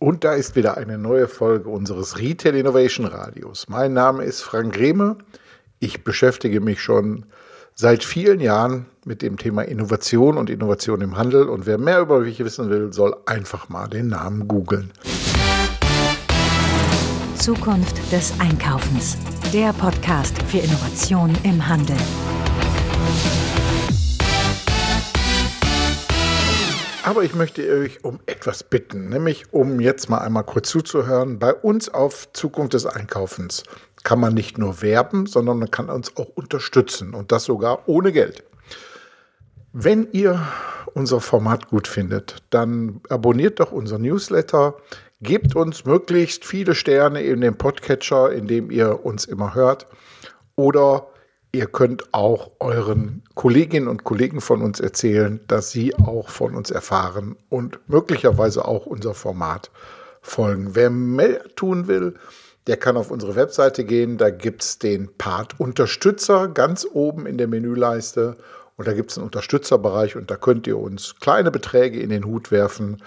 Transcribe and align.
Und 0.00 0.24
da 0.24 0.32
ist 0.32 0.56
wieder 0.56 0.78
eine 0.78 0.96
neue 0.96 1.28
Folge 1.28 1.68
unseres 1.68 2.18
Retail 2.18 2.54
Innovation 2.54 3.04
Radios. 3.04 3.68
Mein 3.68 3.92
Name 3.92 4.24
ist 4.24 4.40
Frank 4.40 4.78
Rehme. 4.78 5.18
Ich 5.78 6.04
beschäftige 6.04 6.62
mich 6.62 6.80
schon 6.80 7.26
seit 7.74 8.02
vielen 8.02 8.40
Jahren 8.40 8.86
mit 9.04 9.20
dem 9.20 9.36
Thema 9.36 9.60
Innovation 9.60 10.38
und 10.38 10.48
Innovation 10.48 11.02
im 11.02 11.18
Handel. 11.18 11.50
Und 11.50 11.66
wer 11.66 11.76
mehr 11.76 12.00
über 12.00 12.20
mich 12.20 12.42
wissen 12.42 12.70
will, 12.70 12.94
soll 12.94 13.14
einfach 13.26 13.68
mal 13.68 13.88
den 13.88 14.08
Namen 14.08 14.48
googeln. 14.48 14.90
Zukunft 17.34 17.96
des 18.10 18.32
Einkaufens. 18.40 19.18
Der 19.52 19.74
Podcast 19.74 20.40
für 20.44 20.58
Innovation 20.58 21.36
im 21.42 21.68
Handel. 21.68 21.96
Aber 27.10 27.24
ich 27.24 27.34
möchte 27.34 27.68
euch 27.68 28.04
um 28.04 28.20
etwas 28.26 28.62
bitten, 28.62 29.08
nämlich 29.08 29.52
um 29.52 29.80
jetzt 29.80 30.08
mal 30.08 30.18
einmal 30.18 30.44
kurz 30.44 30.68
zuzuhören. 30.68 31.40
Bei 31.40 31.52
uns 31.52 31.88
auf 31.88 32.32
Zukunft 32.34 32.74
des 32.74 32.86
Einkaufens 32.86 33.64
kann 34.04 34.20
man 34.20 34.32
nicht 34.32 34.58
nur 34.58 34.80
werben, 34.80 35.26
sondern 35.26 35.58
man 35.58 35.72
kann 35.72 35.90
uns 35.90 36.16
auch 36.16 36.28
unterstützen 36.36 37.12
und 37.12 37.32
das 37.32 37.42
sogar 37.42 37.88
ohne 37.88 38.12
Geld. 38.12 38.44
Wenn 39.72 40.06
ihr 40.12 40.40
unser 40.94 41.20
Format 41.20 41.66
gut 41.66 41.88
findet, 41.88 42.44
dann 42.50 43.00
abonniert 43.08 43.58
doch 43.58 43.72
unser 43.72 43.98
Newsletter, 43.98 44.76
gebt 45.20 45.56
uns 45.56 45.84
möglichst 45.84 46.44
viele 46.44 46.76
Sterne 46.76 47.22
in 47.22 47.40
dem 47.40 47.58
Podcatcher, 47.58 48.30
in 48.30 48.46
dem 48.46 48.70
ihr 48.70 49.04
uns 49.04 49.24
immer 49.24 49.56
hört 49.56 49.88
oder 50.54 51.08
Ihr 51.52 51.66
könnt 51.66 52.14
auch 52.14 52.52
euren 52.60 53.24
Kolleginnen 53.34 53.88
und 53.88 54.04
Kollegen 54.04 54.40
von 54.40 54.62
uns 54.62 54.78
erzählen, 54.78 55.40
dass 55.48 55.70
sie 55.70 55.96
auch 55.96 56.28
von 56.28 56.54
uns 56.54 56.70
erfahren 56.70 57.36
und 57.48 57.80
möglicherweise 57.88 58.66
auch 58.66 58.86
unser 58.86 59.14
Format 59.14 59.70
folgen. 60.22 60.76
Wer 60.76 60.90
mehr 60.90 61.42
tun 61.56 61.88
will, 61.88 62.14
der 62.68 62.76
kann 62.76 62.96
auf 62.96 63.10
unsere 63.10 63.34
Webseite 63.34 63.84
gehen. 63.84 64.16
Da 64.16 64.30
gibt 64.30 64.62
es 64.62 64.78
den 64.78 65.12
Part 65.16 65.58
Unterstützer 65.58 66.46
ganz 66.46 66.86
oben 66.88 67.26
in 67.26 67.36
der 67.36 67.48
Menüleiste. 67.48 68.36
Und 68.76 68.86
da 68.86 68.92
gibt 68.92 69.10
es 69.10 69.18
einen 69.18 69.26
Unterstützerbereich 69.26 70.14
und 70.14 70.30
da 70.30 70.36
könnt 70.36 70.68
ihr 70.68 70.78
uns 70.78 71.16
kleine 71.20 71.50
Beträge 71.50 72.00
in 72.00 72.10
den 72.10 72.24
Hut 72.24 72.52
werfen 72.52 73.02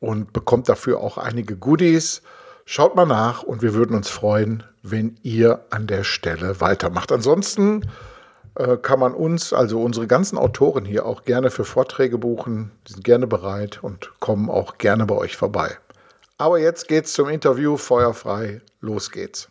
und 0.00 0.34
bekommt 0.34 0.68
dafür 0.68 1.00
auch 1.00 1.16
einige 1.16 1.56
Goodies. 1.56 2.20
Schaut 2.66 2.96
mal 2.96 3.06
nach 3.06 3.42
und 3.42 3.60
wir 3.60 3.74
würden 3.74 3.94
uns 3.94 4.08
freuen, 4.08 4.62
wenn 4.82 5.18
ihr 5.22 5.64
an 5.70 5.86
der 5.86 6.02
Stelle 6.02 6.60
weitermacht. 6.60 7.12
Ansonsten 7.12 7.88
äh, 8.54 8.76
kann 8.78 8.98
man 9.00 9.12
uns, 9.12 9.52
also 9.52 9.82
unsere 9.82 10.06
ganzen 10.06 10.38
Autoren 10.38 10.84
hier 10.84 11.04
auch 11.04 11.24
gerne 11.24 11.50
für 11.50 11.64
Vorträge 11.64 12.18
buchen. 12.18 12.70
Die 12.86 12.94
sind 12.94 13.04
gerne 13.04 13.26
bereit 13.26 13.82
und 13.82 14.12
kommen 14.20 14.48
auch 14.48 14.78
gerne 14.78 15.04
bei 15.04 15.14
euch 15.14 15.36
vorbei. 15.36 15.76
Aber 16.38 16.58
jetzt 16.58 16.88
geht's 16.88 17.12
zum 17.12 17.28
Interview. 17.28 17.76
Feuerfrei. 17.76 18.62
Los 18.80 19.10
geht's. 19.10 19.48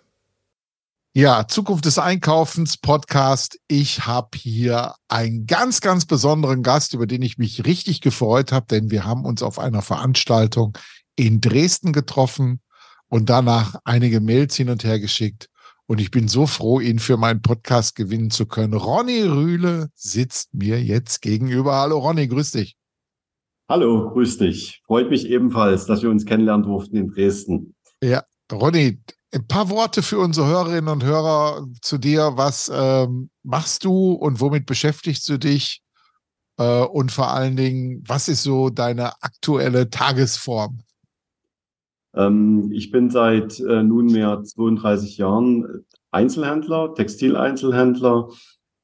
Ja, 1.16 1.48
Zukunft 1.48 1.86
des 1.86 2.00
Einkaufens 2.00 2.78
Podcast. 2.78 3.60
Ich 3.68 4.08
habe 4.08 4.30
hier 4.36 4.96
einen 5.08 5.46
ganz, 5.46 5.80
ganz 5.80 6.08
besonderen 6.08 6.64
Gast, 6.64 6.96
über 6.96 7.06
den 7.06 7.22
ich 7.22 7.38
mich 7.38 7.66
richtig 7.66 8.02
gefreut 8.02 8.52
habe, 8.52 8.66
denn 8.66 8.90
wir 8.90 9.06
haben 9.06 9.24
uns 9.24 9.44
auf 9.44 9.60
einer 9.60 9.84
Veranstaltung 9.84 10.76
in 11.16 11.40
Dresden 11.40 11.94
getroffen 11.94 12.63
und 13.14 13.30
danach 13.30 13.76
einige 13.84 14.22
Mails 14.22 14.56
hin 14.56 14.70
und 14.70 14.84
her 14.84 15.00
geschickt. 15.00 15.48
Und 15.86 16.02
ich 16.02 16.10
bin 16.10 16.28
so 16.28 16.48
froh, 16.48 16.80
ihn 16.80 16.98
für 16.98 17.16
meinen 17.16 17.44
Podcast 17.44 17.96
gewinnen 17.96 18.32
zu 18.32 18.48
können. 18.48 18.74
Ronny 18.74 19.22
Rühle 19.22 19.90
sitzt 19.94 20.56
mir 20.56 20.82
jetzt 20.82 21.22
gegenüber. 21.22 21.76
Hallo 21.76 22.00
Ronny, 22.00 22.28
grüß 22.28 22.54
dich. 22.54 22.76
Hallo, 23.70 24.10
grüß 24.14 24.40
dich. 24.40 24.82
Freut 24.88 25.12
mich 25.12 25.30
ebenfalls, 25.30 25.86
dass 25.86 26.02
wir 26.02 26.10
uns 26.10 26.26
kennenlernen 26.26 26.66
durften 26.66 26.96
in 26.96 27.08
Dresden. 27.10 27.76
Ja, 28.02 28.24
Ronny, 28.52 29.00
ein 29.32 29.48
paar 29.48 29.70
Worte 29.70 30.02
für 30.02 30.18
unsere 30.18 30.48
Hörerinnen 30.48 30.88
und 30.88 31.04
Hörer 31.04 31.68
zu 31.84 32.00
dir. 32.00 32.32
Was 32.34 32.72
ähm, 32.74 33.30
machst 33.44 33.86
du 33.86 34.14
und 34.14 34.42
womit 34.42 34.66
beschäftigst 34.66 35.30
du 35.30 35.38
dich? 35.38 35.84
Äh, 36.58 36.82
und 36.86 37.12
vor 37.12 37.28
allen 37.28 37.58
Dingen, 37.58 38.04
was 38.08 38.28
ist 38.28 38.42
so 38.42 38.72
deine 38.72 39.22
aktuelle 39.22 39.92
Tagesform? 39.92 40.80
Ähm, 42.16 42.70
ich 42.72 42.92
bin 42.92 43.10
seit 43.10 43.60
äh, 43.60 43.84
nunmehr 43.84 44.44
32 44.44 45.18
Jahren 45.18 45.86
Einzelhändler, 46.12 46.94
Textileinzelhändler. 46.94 48.30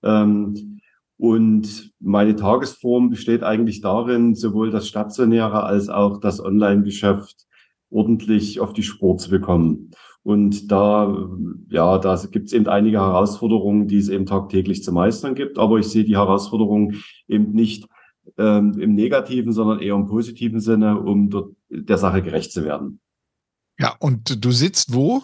Ähm, 0.04 0.80
und 1.18 1.92
meine 2.00 2.36
Tagesform 2.36 3.10
besteht 3.10 3.44
eigentlich 3.44 3.82
darin, 3.82 4.36
sowohl 4.36 4.72
das 4.72 4.88
stationäre 4.88 5.64
als 5.64 5.90
auch 5.90 6.20
das 6.20 6.44
Online-Geschäft 6.44 7.46
ordentlich 7.90 8.60
auf 8.60 8.74
die 8.74 8.84
Spur 8.84 9.18
zu 9.18 9.30
bekommen. 9.30 9.92
Und 10.24 10.72
da, 10.72 11.28
ja, 11.70 11.98
da 11.98 12.22
gibt 12.30 12.48
es 12.48 12.54
eben 12.54 12.68
einige 12.68 13.00
Herausforderungen, 13.00 13.88
die 13.88 13.98
es 13.98 14.10
eben 14.10 14.26
tagtäglich 14.26 14.84
zu 14.84 14.92
meistern 14.92 15.36
gibt. 15.36 15.58
Aber 15.58 15.78
ich 15.78 15.88
sehe 15.88 16.04
die 16.04 16.18
Herausforderungen 16.18 17.02
eben 17.28 17.52
nicht 17.52 17.88
ähm, 18.38 18.80
im 18.80 18.96
negativen, 18.96 19.52
sondern 19.52 19.80
eher 19.80 19.96
im 19.96 20.08
positiven 20.08 20.60
Sinne, 20.60 21.00
um 21.00 21.30
dort 21.30 21.54
der 21.70 21.98
Sache 21.98 22.22
gerecht 22.22 22.52
zu 22.52 22.64
werden. 22.64 23.00
Ja, 23.80 23.96
und 24.00 24.44
du 24.44 24.52
sitzt 24.52 24.94
wo? 24.94 25.24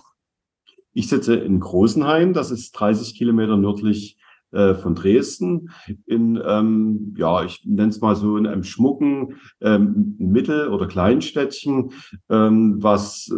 Ich 0.94 1.10
sitze 1.10 1.36
in 1.36 1.60
Großenhain, 1.60 2.34
das 2.34 2.52
ist 2.52 2.72
30 2.72 3.18
Kilometer 3.18 3.58
nördlich 3.58 4.18
äh, 4.52 4.76
von 4.76 4.96
Dresden, 4.96 5.72
in, 6.06 6.42
ähm, 6.44 7.14
ja, 7.18 7.44
ich 7.44 7.66
nenne 7.66 7.90
es 7.90 8.00
mal 8.00 8.16
so 8.16 8.38
in 8.38 8.48
einem 8.48 8.64
schmucken 8.64 9.36
ähm, 9.60 10.16
Mittel- 10.20 10.70
oder 10.70 10.88
Kleinstädtchen, 10.88 11.92
ähm, 12.30 12.82
was 12.82 13.30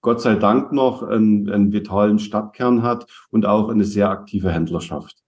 Gott 0.00 0.20
sei 0.20 0.36
Dank 0.36 0.72
noch 0.72 1.02
einen, 1.02 1.50
einen 1.50 1.72
vitalen 1.72 2.20
Stadtkern 2.20 2.82
hat 2.82 3.10
und 3.30 3.44
auch 3.44 3.68
eine 3.68 3.84
sehr 3.84 4.08
aktive 4.10 4.52
Händlerschaft 4.52 5.24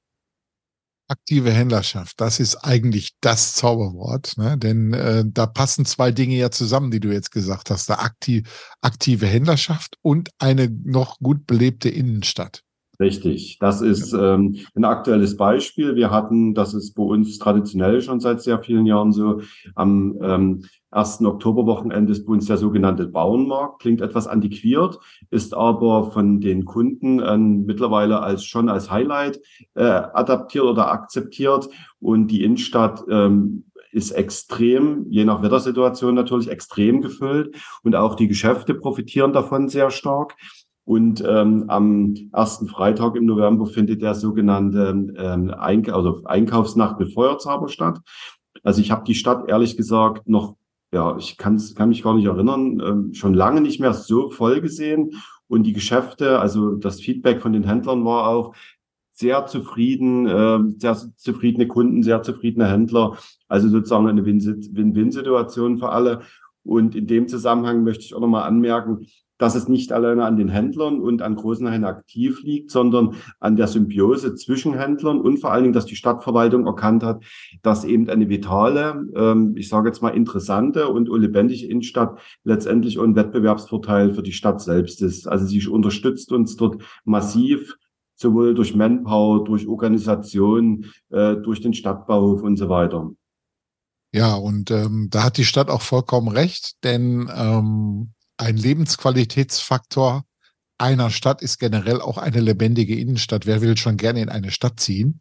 aktive 1.11 1.51
Händlerschaft, 1.51 2.21
das 2.21 2.41
ist 2.41 2.57
eigentlich 2.57 3.17
das 3.21 3.55
Zauberwort, 3.55 4.37
ne? 4.37 4.57
denn 4.57 4.95
äh, 4.95 5.25
da 5.27 5.47
passen 5.47 5.85
zwei 5.85 6.13
Dinge 6.13 6.37
ja 6.37 6.51
zusammen, 6.51 6.91
die 6.91 7.01
du 7.01 7.13
jetzt 7.13 7.33
gesagt 7.33 7.71
hast, 7.71 7.91
da 7.91 7.97
aktiv, 7.97 8.49
aktive 8.81 9.27
Händlerschaft 9.27 9.97
und 10.03 10.31
eine 10.39 10.71
noch 10.71 11.19
gut 11.19 11.47
belebte 11.47 11.89
Innenstadt. 11.89 12.63
Richtig, 13.01 13.59
das 13.61 13.81
ist 13.81 14.13
ähm, 14.13 14.57
ein 14.75 14.85
aktuelles 14.85 15.39
Beispiel. 15.39 15.97
Wir 15.97 16.11
hatten, 16.11 16.53
das 16.53 16.75
ist 16.75 16.93
bei 16.93 17.03
uns 17.03 17.39
traditionell 17.39 18.03
schon 18.03 18.21
seit 18.21 18.43
sehr 18.43 18.63
vielen 18.63 18.85
Jahren 18.85 19.11
so, 19.11 19.41
am 19.75 20.19
ähm, 20.23 20.65
ersten 20.91 21.25
Oktoberwochenende 21.25 22.13
ist 22.13 22.27
bei 22.27 22.35
uns 22.35 22.45
der 22.45 22.59
sogenannte 22.59 23.07
Bauernmarkt. 23.07 23.81
Klingt 23.81 24.03
etwas 24.03 24.27
antiquiert, 24.27 24.99
ist 25.31 25.55
aber 25.55 26.11
von 26.11 26.43
den 26.43 26.67
Kunden 26.67 27.21
äh, 27.21 27.39
mittlerweile 27.39 28.21
als 28.21 28.45
schon 28.45 28.69
als 28.69 28.91
Highlight 28.91 29.41
äh, 29.75 29.83
adaptiert 29.83 30.65
oder 30.65 30.93
akzeptiert. 30.93 31.71
Und 32.01 32.27
die 32.27 32.45
Innenstadt 32.45 33.03
ähm, 33.09 33.65
ist 33.93 34.11
extrem, 34.13 35.07
je 35.09 35.25
nach 35.25 35.43
Wettersituation 35.43 36.15
natürlich 36.15 36.49
extrem 36.49 37.01
gefüllt. 37.01 37.57
Und 37.83 37.97
auch 37.97 38.15
die 38.15 38.29
Geschäfte 38.29 38.75
profitieren 38.75 39.33
davon 39.33 39.69
sehr 39.69 39.91
stark. 39.91 40.37
Und 40.91 41.23
ähm, 41.25 41.67
am 41.69 42.17
ersten 42.33 42.67
Freitag 42.67 43.15
im 43.15 43.25
November 43.25 43.67
findet 43.67 44.03
der 44.03 44.17
sogenannte 44.17 44.89
ähm, 45.17 45.55
Eink 45.57 45.89
also 45.89 46.25
Einkaufsnacht 46.25 46.99
mit 46.99 47.15
Feuerzauber 47.15 47.69
statt. 47.69 48.01
Also 48.65 48.81
ich 48.81 48.91
habe 48.91 49.05
die 49.05 49.15
Stadt 49.15 49.49
ehrlich 49.49 49.77
gesagt 49.77 50.29
noch, 50.29 50.57
ja, 50.93 51.17
ich 51.17 51.37
kann, 51.37 51.63
kann 51.77 51.91
mich 51.91 52.03
gar 52.03 52.15
nicht 52.15 52.27
erinnern, 52.27 52.83
ähm, 52.85 53.15
schon 53.15 53.35
lange 53.35 53.61
nicht 53.61 53.79
mehr 53.79 53.95
so 53.95 54.31
voll 54.31 54.61
gesehen. 54.61 55.13
Und 55.47 55.63
die 55.63 55.75
Geschäfte, 55.75 56.41
also 56.41 56.75
das 56.75 57.01
Feedback 57.01 57.41
von 57.41 57.53
den 57.53 57.63
Händlern 57.63 58.05
war 58.05 58.27
auch 58.27 58.57
sehr 59.13 59.47
zufrieden, 59.47 60.27
äh, 60.27 60.59
sehr 60.77 60.97
zufriedene 61.15 61.69
Kunden, 61.69 62.03
sehr 62.03 62.25
zufriedene 62.25 62.67
Händler. 62.67 63.17
Also 63.47 63.69
sozusagen 63.69 64.09
eine 64.09 64.27
Win-Win-Situation 64.27 65.79
für 65.79 65.91
alle. 65.91 66.23
Und 66.65 66.97
in 66.97 67.07
dem 67.07 67.29
Zusammenhang 67.29 67.85
möchte 67.85 68.03
ich 68.03 68.13
auch 68.13 68.21
nochmal 68.21 68.43
anmerken, 68.43 69.07
dass 69.41 69.55
es 69.55 69.69
nicht 69.69 69.91
alleine 69.91 70.25
an 70.25 70.37
den 70.37 70.49
Händlern 70.49 71.01
und 71.01 71.23
an 71.23 71.35
großen 71.35 71.67
Händlern 71.67 71.97
aktiv 71.97 72.43
liegt, 72.43 72.71
sondern 72.71 73.15
an 73.41 73.57
der 73.57 73.67
Symbiose 73.67 74.35
zwischen 74.35 74.75
Händlern 74.75 75.19
und 75.19 75.39
vor 75.39 75.51
allen 75.51 75.65
Dingen, 75.65 75.73
dass 75.73 75.87
die 75.87 75.97
Stadtverwaltung 75.97 76.67
erkannt 76.67 77.03
hat, 77.03 77.25
dass 77.63 77.85
eben 77.85 78.09
eine 78.11 78.29
vitale, 78.29 79.09
ähm, 79.17 79.55
ich 79.57 79.69
sage 79.69 79.89
jetzt 79.89 80.03
mal 80.03 80.11
interessante 80.11 80.89
und 80.89 81.09
lebendige 81.09 81.67
Innenstadt 81.67 82.21
letztendlich 82.45 83.01
ein 83.01 83.17
Wettbewerbsvorteil 83.17 84.13
für 84.13 84.23
die 84.23 84.33
Stadt 84.33 84.61
selbst 84.61 85.01
ist. 85.01 85.27
Also 85.27 85.47
sie 85.47 85.67
unterstützt 85.67 86.33
uns 86.33 86.57
dort 86.57 86.83
massiv 87.05 87.77
sowohl 88.15 88.55
durch 88.55 88.75
Manpower, 88.75 89.45
durch 89.45 89.67
Organisation, 89.67 90.85
äh, 91.09 91.37
durch 91.37 91.63
den 91.63 91.73
Stadtbauhof 91.73 92.43
und 92.43 92.59
so 92.59 92.69
weiter. 92.69 93.11
Ja, 94.13 94.35
und 94.35 94.71
ähm, 94.71 95.09
da 95.11 95.25
hat 95.25 95.39
die 95.39 95.45
Stadt 95.45 95.71
auch 95.71 95.83
vollkommen 95.83 96.29
recht, 96.29 96.85
denn 96.85 97.31
ähm, 97.35 98.11
ein 98.41 98.57
Lebensqualitätsfaktor 98.57 100.25
einer 100.79 101.11
Stadt 101.11 101.43
ist 101.43 101.59
generell 101.59 102.01
auch 102.01 102.17
eine 102.17 102.41
lebendige 102.41 102.99
Innenstadt. 102.99 103.45
Wer 103.45 103.61
will 103.61 103.77
schon 103.77 103.99
gerne 103.99 104.23
in 104.23 104.31
eine 104.31 104.51
Stadt 104.51 104.81
ziehen, 104.81 105.21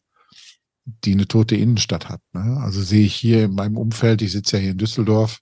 die 0.86 1.12
eine 1.12 1.28
tote 1.28 1.58
Innenstadt 1.58 2.08
hat? 2.08 2.22
Ne? 2.32 2.58
Also 2.62 2.82
sehe 2.82 3.06
ich 3.06 3.16
hier 3.16 3.46
in 3.46 3.56
meinem 3.56 3.78
Umfeld, 3.78 4.22
ich 4.22 4.32
sitze 4.32 4.56
ja 4.56 4.62
hier 4.62 4.72
in 4.72 4.78
Düsseldorf 4.78 5.40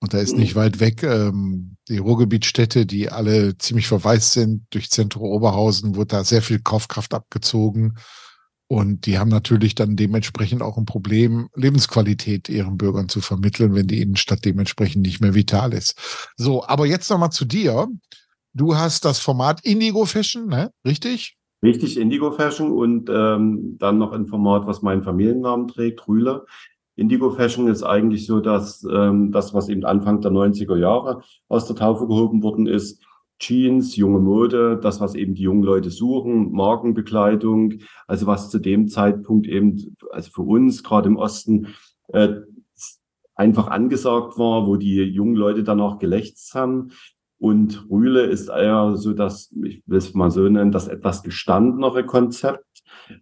und 0.00 0.12
da 0.12 0.18
ist 0.18 0.36
nicht 0.36 0.54
weit 0.54 0.80
weg 0.80 1.02
ähm, 1.02 1.76
die 1.88 1.96
Ruhrgebietstädte, 1.96 2.84
die 2.84 3.10
alle 3.10 3.56
ziemlich 3.56 3.86
verwaist 3.86 4.32
sind. 4.32 4.66
Durch 4.68 4.90
Zentrum 4.90 5.22
Oberhausen 5.22 5.96
wurde 5.96 6.08
da 6.08 6.24
sehr 6.24 6.42
viel 6.42 6.60
Kaufkraft 6.60 7.14
abgezogen. 7.14 7.96
Und 8.66 9.06
die 9.06 9.18
haben 9.18 9.28
natürlich 9.28 9.74
dann 9.74 9.94
dementsprechend 9.94 10.62
auch 10.62 10.78
ein 10.78 10.86
Problem, 10.86 11.48
Lebensqualität 11.54 12.48
ihren 12.48 12.78
Bürgern 12.78 13.08
zu 13.08 13.20
vermitteln, 13.20 13.74
wenn 13.74 13.86
die 13.86 14.00
Innenstadt 14.00 14.44
dementsprechend 14.44 15.02
nicht 15.02 15.20
mehr 15.20 15.34
vital 15.34 15.74
ist. 15.74 15.98
So, 16.36 16.66
aber 16.66 16.86
jetzt 16.86 17.10
nochmal 17.10 17.30
zu 17.30 17.44
dir. 17.44 17.88
Du 18.54 18.76
hast 18.76 19.04
das 19.04 19.18
Format 19.18 19.60
Indigo 19.64 20.04
Fashion, 20.06 20.46
ne? 20.46 20.70
Richtig? 20.86 21.36
Richtig, 21.62 21.98
Indigo 21.98 22.30
Fashion 22.30 22.70
und 22.72 23.10
ähm, 23.10 23.76
dann 23.78 23.98
noch 23.98 24.12
ein 24.12 24.26
Format, 24.26 24.66
was 24.66 24.82
meinen 24.82 25.02
Familiennamen 25.02 25.66
trägt, 25.66 26.06
Rühle. 26.06 26.44
Indigo 26.96 27.30
Fashion 27.30 27.68
ist 27.68 27.82
eigentlich 27.82 28.26
so, 28.26 28.40
dass 28.40 28.86
ähm, 28.90 29.32
das, 29.32 29.52
was 29.54 29.68
eben 29.68 29.84
Anfang 29.84 30.20
der 30.20 30.30
90er 30.30 30.76
Jahre 30.76 31.22
aus 31.48 31.66
der 31.66 31.74
Taufe 31.74 32.06
gehoben 32.06 32.42
worden 32.42 32.66
ist, 32.66 33.02
Jeans, 33.38 33.96
junge 33.96 34.20
Mode, 34.20 34.78
das, 34.80 35.00
was 35.00 35.14
eben 35.14 35.34
die 35.34 35.42
jungen 35.42 35.62
Leute 35.62 35.90
suchen, 35.90 36.52
Markenbekleidung, 36.52 37.74
also 38.06 38.26
was 38.26 38.50
zu 38.50 38.58
dem 38.58 38.88
Zeitpunkt 38.88 39.46
eben, 39.46 39.96
also 40.10 40.30
für 40.30 40.42
uns 40.42 40.82
gerade 40.82 41.08
im 41.08 41.16
Osten, 41.16 41.68
äh, 42.08 42.36
einfach 43.34 43.68
angesagt 43.68 44.38
war, 44.38 44.66
wo 44.66 44.76
die 44.76 45.02
jungen 45.02 45.34
Leute 45.34 45.64
danach 45.64 45.98
gelächzt 45.98 46.54
haben. 46.54 46.92
Und 47.38 47.86
Rühle 47.90 48.22
ist 48.22 48.48
eher 48.48 48.96
so 48.96 49.12
das, 49.12 49.52
ich 49.64 49.82
will 49.86 49.98
es 49.98 50.14
mal 50.14 50.30
so 50.30 50.48
nennen, 50.48 50.70
das 50.70 50.86
etwas 50.86 51.22
gestandenere 51.22 52.06
Konzept 52.06 52.74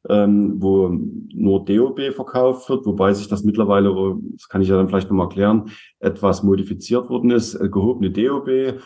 ähm, 0.08 0.62
wo 0.62 0.88
nur 0.88 1.64
DOB 1.64 2.12
verkauft 2.14 2.68
wird, 2.68 2.86
wobei 2.86 3.12
sich 3.12 3.28
das 3.28 3.44
mittlerweile, 3.44 3.94
das 4.32 4.48
kann 4.48 4.62
ich 4.62 4.68
ja 4.68 4.76
dann 4.76 4.88
vielleicht 4.88 5.08
nochmal 5.08 5.26
erklären, 5.26 5.70
etwas 6.00 6.42
modifiziert 6.42 7.08
worden 7.08 7.30
ist, 7.30 7.54
äh, 7.54 7.68
gehobene 7.68 8.10
DOB. 8.10 8.80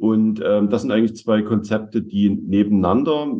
Und 0.00 0.40
ähm, 0.42 0.70
das 0.70 0.82
sind 0.82 0.92
eigentlich 0.92 1.16
zwei 1.16 1.42
Konzepte, 1.42 2.00
die 2.00 2.30
nebeneinander 2.30 3.36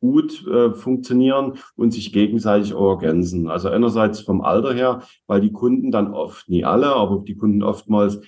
gut 0.00 0.46
äh, 0.46 0.72
funktionieren 0.72 1.58
und 1.76 1.92
sich 1.92 2.10
gegenseitig 2.10 2.72
ergänzen. 2.72 3.48
Also 3.48 3.68
einerseits 3.68 4.20
vom 4.20 4.40
Alter 4.40 4.72
her, 4.72 5.02
weil 5.26 5.42
die 5.42 5.52
Kunden 5.52 5.90
dann 5.90 6.14
oft, 6.14 6.48
nie 6.48 6.64
alle, 6.64 6.94
aber 6.94 7.22
die 7.26 7.36
Kunden 7.36 7.62
oftmals 7.62 8.18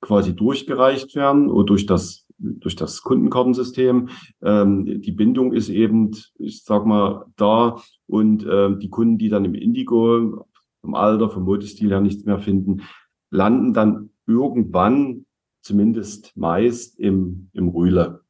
quasi 0.00 0.34
durchgereicht 0.34 1.14
werden 1.14 1.50
oder 1.50 1.66
durch 1.66 1.86
das 1.86 2.26
durch 2.40 2.76
das 2.76 3.02
Kundenkartensystem. 3.02 4.08
Ähm, 4.42 5.00
die 5.00 5.12
Bindung 5.12 5.52
ist 5.52 5.68
eben, 5.70 6.12
ich 6.38 6.62
sag 6.62 6.86
mal, 6.86 7.26
da 7.36 7.80
und 8.06 8.44
äh, 8.46 8.76
die 8.78 8.90
Kunden, 8.90 9.18
die 9.18 9.28
dann 9.28 9.44
im 9.44 9.54
Indigo 9.54 10.46
vom 10.80 10.94
Alter, 10.94 11.28
vom 11.30 11.42
Modestil 11.44 11.90
her 11.90 12.00
nichts 12.00 12.24
mehr 12.24 12.38
finden, 12.38 12.82
landen 13.30 13.74
dann 13.74 14.10
irgendwann, 14.26 15.26
zumindest 15.62 16.36
meist, 16.36 16.98
im, 16.98 17.50
im 17.52 17.68
Rühle. 17.68 18.24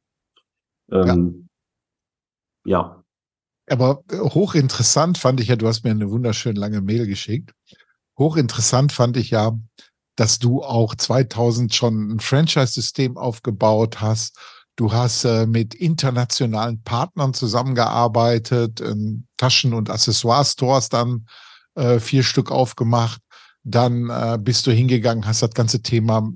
Ähm, 0.91 1.47
ja. 2.65 2.79
ja. 2.79 3.03
Aber 3.69 4.03
hochinteressant 4.11 5.17
fand 5.17 5.39
ich 5.39 5.47
ja, 5.47 5.55
du 5.55 5.67
hast 5.67 5.83
mir 5.83 5.91
eine 5.91 6.09
wunderschön 6.09 6.55
lange 6.55 6.81
Mail 6.81 7.05
geschickt. 7.05 7.53
Hochinteressant 8.17 8.91
fand 8.91 9.15
ich 9.15 9.29
ja, 9.29 9.57
dass 10.15 10.39
du 10.39 10.63
auch 10.63 10.95
2000 10.95 11.73
schon 11.73 12.15
ein 12.15 12.19
Franchise-System 12.19 13.17
aufgebaut 13.17 14.01
hast. 14.01 14.37
Du 14.75 14.91
hast 14.91 15.23
äh, 15.23 15.45
mit 15.45 15.75
internationalen 15.75 16.81
Partnern 16.83 17.33
zusammengearbeitet, 17.33 18.79
in 18.81 19.27
Taschen- 19.37 19.73
und 19.73 19.89
Accessoire-Stores 19.89 20.89
dann 20.89 21.25
äh, 21.75 21.99
vier 21.99 22.23
Stück 22.23 22.51
aufgemacht. 22.51 23.21
Dann 23.63 24.09
äh, 24.09 24.37
bist 24.39 24.65
du 24.67 24.71
hingegangen, 24.71 25.25
hast 25.25 25.41
das 25.41 25.51
ganze 25.51 25.81
Thema 25.81 26.31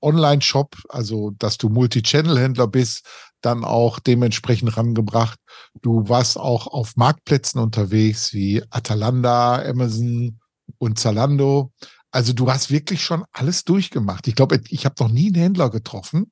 Online-Shop, 0.00 0.74
also 0.88 1.30
dass 1.38 1.58
du 1.58 1.68
Multi-Channel-Händler 1.68 2.66
bist, 2.66 3.06
dann 3.42 3.64
auch 3.64 3.98
dementsprechend 3.98 4.76
rangebracht. 4.76 5.38
Du 5.82 6.08
warst 6.08 6.38
auch 6.38 6.66
auf 6.66 6.96
Marktplätzen 6.96 7.60
unterwegs 7.60 8.32
wie 8.32 8.62
Atalanta, 8.70 9.62
Amazon 9.62 10.38
und 10.78 10.98
Zalando. 10.98 11.72
Also 12.10 12.32
du 12.32 12.50
hast 12.50 12.70
wirklich 12.70 13.02
schon 13.02 13.24
alles 13.32 13.64
durchgemacht. 13.64 14.28
Ich 14.28 14.34
glaube, 14.34 14.60
ich 14.68 14.84
habe 14.84 14.94
noch 15.00 15.10
nie 15.10 15.26
einen 15.26 15.42
Händler 15.42 15.70
getroffen, 15.70 16.30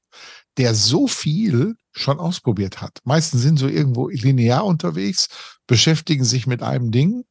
der 0.59 0.75
so 0.75 1.09
viel 1.09 1.75
schon 1.93 2.21
ausprobiert 2.21 2.81
hat. 2.81 2.99
Meistens 3.05 3.43
sind 3.43 3.59
so 3.59 3.67
irgendwo 3.67 4.09
linear 4.09 4.65
unterwegs, 4.65 5.29
beschäftigen 5.67 6.25
sich 6.25 6.47
mit 6.47 6.63
einem 6.63 6.91
Ding 6.91 7.25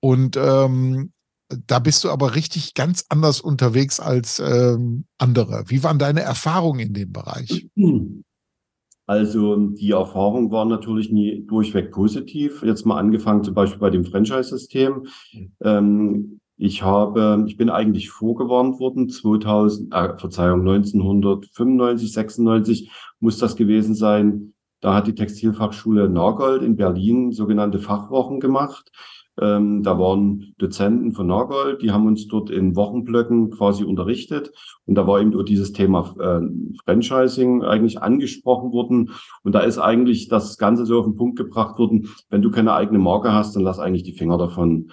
und 0.00 0.36
ähm, 0.36 1.12
da 1.66 1.78
bist 1.78 2.04
du 2.04 2.10
aber 2.10 2.34
richtig 2.34 2.74
ganz 2.74 3.04
anders 3.08 3.40
unterwegs 3.40 4.00
als 4.00 4.40
ähm, 4.40 5.04
andere. 5.18 5.64
Wie 5.66 5.82
waren 5.82 5.98
deine 5.98 6.20
Erfahrungen 6.20 6.80
in 6.80 6.94
dem 6.94 7.12
Bereich? 7.12 7.68
Also 9.06 9.56
die 9.56 9.90
Erfahrung 9.90 10.52
war 10.52 10.64
natürlich 10.64 11.10
nie 11.10 11.44
durchweg 11.46 11.90
positiv. 11.90 12.62
Jetzt 12.62 12.86
mal 12.86 12.98
angefangen 12.98 13.42
zum 13.42 13.52
Beispiel 13.52 13.80
bei 13.80 13.90
dem 13.90 14.04
Franchise-System. 14.04 15.06
Ähm, 15.60 16.40
ich 16.56 16.82
habe, 16.82 17.44
ich 17.48 17.56
bin 17.56 17.70
eigentlich 17.70 18.10
vorgewarnt 18.10 18.78
worden, 18.78 19.08
2000, 19.08 19.92
äh, 19.92 20.16
Verzeihung, 20.16 20.60
1995, 20.60 22.12
96 22.12 22.90
muss 23.18 23.38
das 23.38 23.56
gewesen 23.56 23.94
sein. 23.96 24.54
Da 24.80 24.94
hat 24.94 25.08
die 25.08 25.14
Textilfachschule 25.14 26.08
Nagold 26.08 26.62
in 26.62 26.76
Berlin 26.76 27.32
sogenannte 27.32 27.80
Fachwochen 27.80 28.38
gemacht. 28.38 28.92
Ähm, 29.40 29.82
da 29.82 29.98
waren 29.98 30.54
Dozenten 30.58 31.12
von 31.12 31.26
Nagold, 31.26 31.80
die 31.80 31.90
haben 31.90 32.06
uns 32.06 32.28
dort 32.28 32.50
in 32.50 32.76
Wochenblöcken 32.76 33.50
quasi 33.50 33.82
unterrichtet. 33.82 34.52
Und 34.84 34.94
da 34.96 35.06
war 35.06 35.20
eben 35.20 35.30
nur 35.30 35.44
dieses 35.44 35.72
Thema 35.72 36.14
äh, 36.18 36.40
Franchising 36.84 37.62
eigentlich 37.62 38.02
angesprochen 38.02 38.72
worden. 38.72 39.10
Und 39.42 39.54
da 39.54 39.60
ist 39.60 39.78
eigentlich 39.78 40.28
das 40.28 40.58
Ganze 40.58 40.84
so 40.84 40.98
auf 40.98 41.06
den 41.06 41.16
Punkt 41.16 41.38
gebracht 41.38 41.78
worden, 41.78 42.08
wenn 42.28 42.42
du 42.42 42.50
keine 42.50 42.74
eigene 42.74 42.98
Marke 42.98 43.32
hast, 43.32 43.56
dann 43.56 43.62
lass 43.62 43.78
eigentlich 43.78 44.02
die 44.02 44.12
Finger 44.12 44.36
davon. 44.36 44.90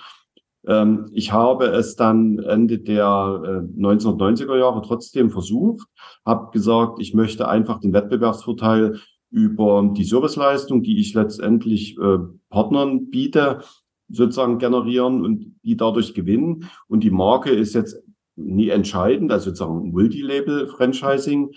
Ähm, 0.65 1.09
ich 1.13 1.33
habe 1.33 1.65
es 1.65 1.95
dann 1.95 2.39
Ende 2.39 2.79
der 2.79 3.05
1990er 3.05 4.55
äh, 4.55 4.59
Jahre 4.59 4.81
trotzdem 4.81 5.31
versucht, 5.31 5.87
habe 6.25 6.51
gesagt, 6.51 6.99
ich 7.01 7.13
möchte 7.13 7.47
einfach 7.47 7.79
den 7.79 7.93
Wettbewerbsvorteil 7.93 8.99
über 9.31 9.91
die 9.95 10.03
Serviceleistung, 10.03 10.81
die 10.81 10.99
ich 10.99 11.13
letztendlich 11.13 11.97
äh, 11.97 12.17
Partnern 12.49 13.09
biete, 13.09 13.59
sozusagen 14.09 14.57
generieren 14.57 15.23
und 15.23 15.55
die 15.63 15.77
dadurch 15.77 16.13
gewinnen. 16.13 16.69
Und 16.87 17.03
die 17.03 17.11
Marke 17.11 17.51
ist 17.51 17.73
jetzt 17.75 18.01
nie 18.35 18.69
entscheidend, 18.69 19.31
also 19.31 19.51
sozusagen 19.51 19.91
Multilabel-Franchising. 19.91 21.51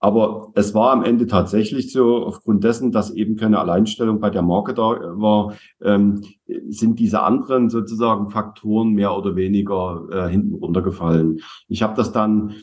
Aber 0.00 0.50
es 0.56 0.74
war 0.74 0.90
am 0.90 1.04
Ende 1.04 1.28
tatsächlich 1.28 1.92
so, 1.92 2.24
aufgrund 2.26 2.64
dessen, 2.64 2.90
dass 2.90 3.12
eben 3.12 3.36
keine 3.36 3.60
Alleinstellung 3.60 4.18
bei 4.18 4.30
der 4.30 4.42
Marke 4.42 4.74
da 4.74 4.98
war, 5.14 5.54
ähm, 5.80 6.24
sind 6.68 6.98
diese 6.98 7.22
anderen 7.22 7.70
sozusagen 7.70 8.28
Faktoren 8.28 8.94
mehr 8.94 9.16
oder 9.16 9.36
weniger 9.36 10.08
äh, 10.10 10.28
hinten 10.28 10.54
runtergefallen. 10.54 11.40
Ich 11.68 11.84
habe 11.84 11.94
das 11.94 12.10
dann, 12.10 12.54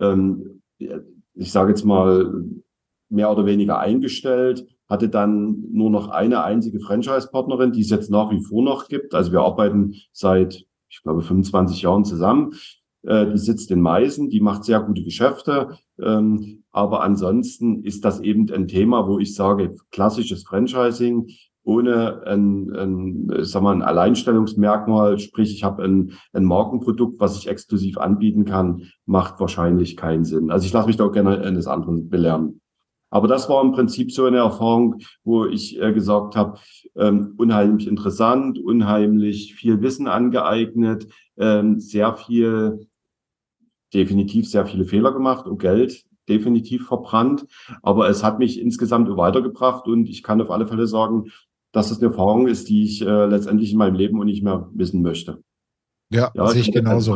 ähm, 0.00 0.60
ich 0.78 1.50
sage 1.50 1.70
jetzt 1.70 1.86
mal, 1.86 2.30
mehr 3.08 3.30
oder 3.30 3.46
weniger 3.46 3.78
eingestellt, 3.78 4.66
hatte 4.88 5.08
dann 5.08 5.64
nur 5.70 5.90
noch 5.90 6.08
eine 6.08 6.44
einzige 6.44 6.80
Franchise-Partnerin, 6.80 7.72
die 7.72 7.80
es 7.80 7.90
jetzt 7.90 8.10
nach 8.10 8.30
wie 8.30 8.42
vor 8.42 8.62
noch 8.62 8.88
gibt. 8.88 9.14
Also 9.14 9.32
wir 9.32 9.40
arbeiten 9.40 9.94
seit, 10.12 10.66
ich 10.88 11.02
glaube, 11.02 11.22
25 11.22 11.82
Jahren 11.82 12.04
zusammen. 12.04 12.52
Äh, 13.04 13.26
die 13.32 13.38
sitzt 13.38 13.70
in 13.70 13.80
Meißen, 13.80 14.28
die 14.28 14.40
macht 14.40 14.64
sehr 14.64 14.80
gute 14.80 15.02
Geschäfte. 15.02 15.78
Ähm, 16.00 16.64
aber 16.70 17.02
ansonsten 17.02 17.82
ist 17.84 18.04
das 18.04 18.20
eben 18.20 18.50
ein 18.52 18.68
Thema, 18.68 19.08
wo 19.08 19.18
ich 19.18 19.34
sage, 19.34 19.76
klassisches 19.90 20.44
Franchising 20.44 21.28
ohne 21.64 22.22
ein, 22.26 22.74
ein, 22.74 23.44
sag 23.44 23.62
mal, 23.62 23.74
ein 23.74 23.82
Alleinstellungsmerkmal, 23.82 25.18
sprich 25.18 25.54
ich 25.54 25.62
habe 25.62 25.84
ein, 25.84 26.12
ein 26.32 26.44
Markenprodukt, 26.44 27.20
was 27.20 27.38
ich 27.38 27.48
exklusiv 27.48 27.98
anbieten 27.98 28.44
kann, 28.44 28.82
macht 29.06 29.38
wahrscheinlich 29.38 29.96
keinen 29.96 30.24
Sinn. 30.24 30.50
Also 30.50 30.66
ich 30.66 30.72
lasse 30.72 30.88
mich 30.88 30.96
da 30.96 31.04
auch 31.04 31.12
gerne 31.12 31.40
eines 31.40 31.68
anderen 31.68 32.08
belehren. 32.08 32.60
Aber 33.12 33.28
das 33.28 33.48
war 33.50 33.62
im 33.62 33.72
Prinzip 33.72 34.10
so 34.10 34.24
eine 34.24 34.38
Erfahrung, 34.38 34.96
wo 35.22 35.44
ich 35.44 35.78
äh, 35.80 35.92
gesagt 35.92 36.34
habe, 36.34 36.58
ähm, 36.96 37.34
unheimlich 37.36 37.86
interessant, 37.86 38.58
unheimlich 38.58 39.54
viel 39.54 39.82
Wissen 39.82 40.08
angeeignet, 40.08 41.06
ähm, 41.36 41.78
sehr 41.78 42.16
viel 42.16 42.88
definitiv 43.92 44.48
sehr 44.48 44.64
viele 44.64 44.86
Fehler 44.86 45.12
gemacht 45.12 45.46
und 45.46 45.58
Geld 45.58 46.04
definitiv 46.26 46.86
verbrannt. 46.86 47.46
Aber 47.82 48.08
es 48.08 48.24
hat 48.24 48.38
mich 48.38 48.58
insgesamt 48.58 49.14
weitergebracht 49.14 49.86
und 49.86 50.08
ich 50.08 50.22
kann 50.22 50.40
auf 50.40 50.50
alle 50.50 50.66
Fälle 50.66 50.86
sagen, 50.86 51.30
dass 51.72 51.90
es 51.90 51.98
eine 51.98 52.08
Erfahrung 52.08 52.48
ist, 52.48 52.70
die 52.70 52.84
ich 52.84 53.02
äh, 53.02 53.26
letztendlich 53.26 53.72
in 53.72 53.78
meinem 53.78 53.94
Leben 53.94 54.18
und 54.20 54.26
nicht 54.26 54.42
mehr 54.42 54.70
wissen 54.72 55.02
möchte. 55.02 55.42
Ja, 56.10 56.30
ja 56.34 56.46
sehe 56.46 56.62
ich 56.62 56.72
genauso. 56.72 57.14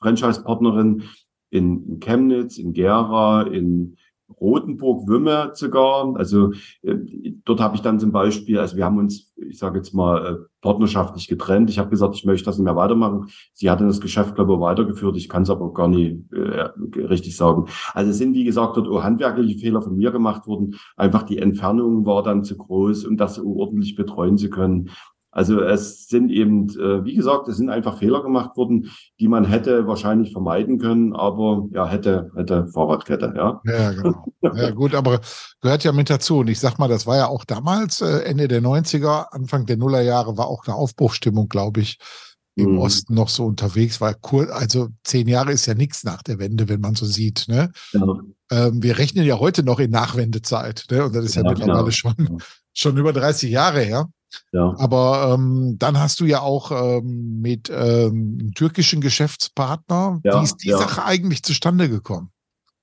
Franchise-Partnerin 0.00 1.04
in, 1.50 1.86
in 1.86 2.00
Chemnitz, 2.00 2.58
in 2.58 2.72
Gera, 2.72 3.42
in 3.42 3.96
Rotenburg-Wümme 4.40 5.50
sogar. 5.54 6.14
Also 6.16 6.52
äh, 6.82 6.96
dort 7.44 7.60
habe 7.60 7.76
ich 7.76 7.82
dann 7.82 8.00
zum 8.00 8.12
Beispiel, 8.12 8.58
also 8.58 8.76
wir 8.76 8.84
haben 8.84 8.98
uns, 8.98 9.32
ich 9.36 9.58
sage 9.58 9.78
jetzt 9.78 9.94
mal, 9.94 10.26
äh, 10.26 10.36
partnerschaftlich 10.60 11.28
getrennt. 11.28 11.70
Ich 11.70 11.78
habe 11.78 11.90
gesagt, 11.90 12.14
ich 12.14 12.24
möchte 12.24 12.46
das 12.46 12.58
nicht 12.58 12.64
mehr 12.64 12.76
weitermachen. 12.76 13.28
Sie 13.52 13.70
hatte 13.70 13.84
das 13.84 14.00
Geschäft, 14.00 14.34
glaube 14.34 14.54
ich, 14.54 14.60
weitergeführt. 14.60 15.16
Ich 15.16 15.28
kann 15.28 15.42
es 15.42 15.50
aber 15.50 15.72
gar 15.72 15.88
nicht 15.88 16.32
äh, 16.32 16.68
richtig 16.98 17.36
sagen. 17.36 17.66
Also 17.94 18.10
es 18.10 18.18
sind, 18.18 18.34
wie 18.34 18.44
gesagt, 18.44 18.76
dort 18.76 18.88
auch 18.88 19.02
handwerkliche 19.02 19.58
Fehler 19.58 19.82
von 19.82 19.96
mir 19.96 20.12
gemacht 20.12 20.46
worden. 20.46 20.76
Einfach 20.96 21.24
die 21.24 21.38
Entfernung 21.38 22.06
war 22.06 22.22
dann 22.22 22.44
zu 22.44 22.56
groß, 22.56 23.04
um 23.06 23.16
das 23.16 23.38
ordentlich 23.38 23.96
betreuen 23.96 24.38
zu 24.38 24.50
können. 24.50 24.90
Also 25.34 25.62
es 25.62 26.08
sind 26.08 26.30
eben, 26.30 26.68
äh, 26.78 27.04
wie 27.06 27.14
gesagt, 27.14 27.48
es 27.48 27.56
sind 27.56 27.70
einfach 27.70 27.98
Fehler 27.98 28.22
gemacht 28.22 28.54
worden, 28.54 28.90
die 29.18 29.28
man 29.28 29.46
hätte 29.46 29.86
wahrscheinlich 29.86 30.32
vermeiden 30.32 30.78
können, 30.78 31.16
aber 31.16 31.68
ja, 31.72 31.86
hätte, 31.86 32.30
hätte 32.36 32.66
Fahrradkette, 32.66 33.32
ja. 33.34 33.60
Ja, 33.64 33.92
genau. 33.92 34.24
Ja, 34.42 34.70
gut, 34.72 34.94
aber 34.94 35.20
gehört 35.62 35.84
ja 35.84 35.92
mit 35.92 36.10
dazu. 36.10 36.38
Und 36.38 36.50
ich 36.50 36.60
sag 36.60 36.78
mal, 36.78 36.88
das 36.88 37.06
war 37.06 37.16
ja 37.16 37.28
auch 37.28 37.46
damals, 37.46 38.02
äh, 38.02 38.24
Ende 38.24 38.46
der 38.46 38.60
90er, 38.60 39.28
Anfang 39.30 39.64
der 39.64 39.78
Nullerjahre, 39.78 40.36
war 40.36 40.48
auch 40.48 40.66
eine 40.66 40.76
Aufbruchstimmung, 40.76 41.48
glaube 41.48 41.80
ich, 41.80 41.98
im 42.54 42.72
mhm. 42.72 42.78
Osten 42.78 43.14
noch 43.14 43.30
so 43.30 43.46
unterwegs 43.46 44.02
war. 44.02 44.16
Also 44.50 44.88
zehn 45.04 45.28
Jahre 45.28 45.52
ist 45.52 45.64
ja 45.64 45.72
nichts 45.72 46.04
nach 46.04 46.22
der 46.22 46.38
Wende, 46.38 46.68
wenn 46.68 46.80
man 46.80 46.94
so 46.94 47.06
sieht. 47.06 47.46
Ne? 47.48 47.72
Ja. 47.92 48.02
Ähm, 48.50 48.82
wir 48.82 48.98
rechnen 48.98 49.24
ja 49.24 49.38
heute 49.38 49.62
noch 49.62 49.78
in 49.78 49.90
Nachwendezeit. 49.90 50.84
Ne? 50.90 51.06
Und 51.06 51.14
das 51.14 51.24
ist 51.24 51.36
ja, 51.36 51.42
ja 51.42 51.50
mittlerweile 51.50 51.90
schon, 51.92 52.14
schon 52.74 52.98
über 52.98 53.14
30 53.14 53.50
Jahre 53.50 53.80
her. 53.80 54.08
Ja. 54.52 54.74
Aber 54.78 55.34
ähm, 55.34 55.76
dann 55.78 55.98
hast 55.98 56.20
du 56.20 56.24
ja 56.24 56.40
auch 56.40 56.70
ähm, 56.70 57.40
mit 57.40 57.70
ähm, 57.70 58.38
einem 58.40 58.54
türkischen 58.54 59.00
Geschäftspartner, 59.00 60.20
ja, 60.24 60.40
wie 60.40 60.44
ist 60.44 60.58
die 60.58 60.68
ja. 60.68 60.78
Sache 60.78 61.04
eigentlich 61.04 61.42
zustande 61.42 61.88
gekommen? 61.88 62.30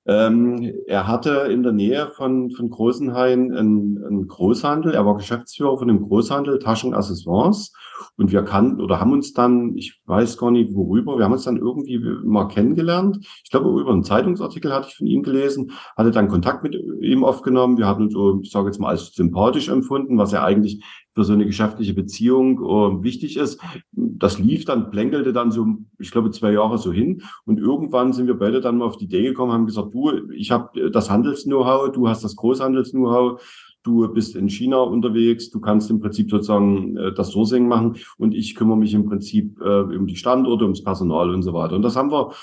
Ähm, 0.10 0.74
er 0.88 1.08
hatte 1.08 1.50
in 1.52 1.62
der 1.62 1.72
Nähe 1.72 2.08
von, 2.08 2.50
von 2.50 2.72
Großenhain 2.72 3.54
einen, 3.54 4.04
einen 4.04 4.28
Großhandel. 4.28 4.96
Er 4.96 5.06
war 5.06 5.16
Geschäftsführer 5.16 5.78
von 5.78 5.88
dem 5.88 6.02
Großhandel 6.02 6.58
Taschenaccessoires. 6.58 7.72
Und 8.18 8.32
wir 8.32 8.44
kannten 8.44 8.82
oder 8.82 9.00
haben 9.00 9.12
uns 9.12 9.34
dann, 9.34 9.76
ich 9.76 10.02
weiß 10.06 10.38
gar 10.38 10.52
nicht 10.52 10.74
worüber, 10.74 11.18
wir 11.18 11.26
haben 11.26 11.34
uns 11.34 11.44
dann 11.44 11.58
irgendwie 11.58 12.00
mal 12.24 12.48
kennengelernt. 12.48 13.20
Ich 13.44 13.52
glaube, 13.52 13.70
über 13.80 13.92
einen 13.92 14.04
Zeitungsartikel 14.04 14.74
hatte 14.74 14.88
ich 14.90 14.96
von 14.96 15.06
ihm 15.06 15.22
gelesen, 15.22 15.72
hatte 15.96 16.12
dann 16.12 16.28
Kontakt 16.28 16.64
mit 16.64 16.76
ihm 17.02 17.24
aufgenommen. 17.24 17.78
Wir 17.78 17.88
hatten 17.88 18.04
uns 18.04 18.14
so, 18.14 18.40
ich 18.42 18.52
sage 18.52 18.68
jetzt 18.68 18.80
mal, 18.80 18.90
als 18.90 19.14
sympathisch 19.14 19.70
empfunden, 19.70 20.18
was 20.18 20.32
ja 20.32 20.44
eigentlich 20.44 20.84
für 21.20 21.26
so 21.26 21.34
eine 21.34 21.46
geschäftliche 21.46 21.94
Beziehung 21.94 22.60
uh, 22.60 23.04
wichtig 23.04 23.36
ist. 23.36 23.60
Das 23.92 24.40
lief 24.40 24.64
dann, 24.64 24.90
plänkelte 24.90 25.34
dann 25.34 25.52
so, 25.52 25.68
ich 26.00 26.12
glaube, 26.12 26.32
zwei 26.32 26.54
Jahre 26.54 26.78
so 26.78 26.94
hin. 26.94 27.24
Und 27.44 27.60
irgendwann 27.60 28.14
sind 28.14 28.28
wir 28.28 28.40
beide 28.40 28.62
dann 28.62 28.78
mal 28.78 28.86
auf 28.86 28.96
die 28.96 29.04
Idee 29.06 29.24
gekommen, 29.24 29.52
haben 29.52 29.66
gesagt, 29.66 29.94
du, 29.94 30.32
ich 30.32 30.52
habe 30.52 30.90
das 30.92 31.10
Handels-Know-how, 31.10 31.92
du 31.92 32.08
hast 32.08 32.24
das 32.24 32.38
Großhandels-Know-how 32.38 33.42
du 33.84 34.10
bist 34.14 34.36
in 34.36 34.50
China 34.50 34.82
unterwegs, 34.82 35.50
du 35.52 35.62
kannst 35.62 35.90
im 35.90 36.02
Prinzip 36.02 36.30
sozusagen 36.30 36.98
äh, 36.98 37.14
das 37.14 37.32
Sourcing 37.32 37.68
machen 37.68 37.96
und 38.18 38.36
ich 38.36 38.56
kümmere 38.56 38.78
mich 38.78 38.94
im 38.94 39.06
Prinzip 39.06 39.58
äh, 39.62 39.82
um 39.82 40.06
die 40.06 40.18
Standorte, 40.18 40.66
ums 40.66 40.84
Personal 40.84 41.34
und 41.34 41.44
so 41.44 41.54
weiter. 41.54 41.76
Und 41.76 41.82
das 41.82 41.96
haben 41.96 42.12
wir 42.12 42.34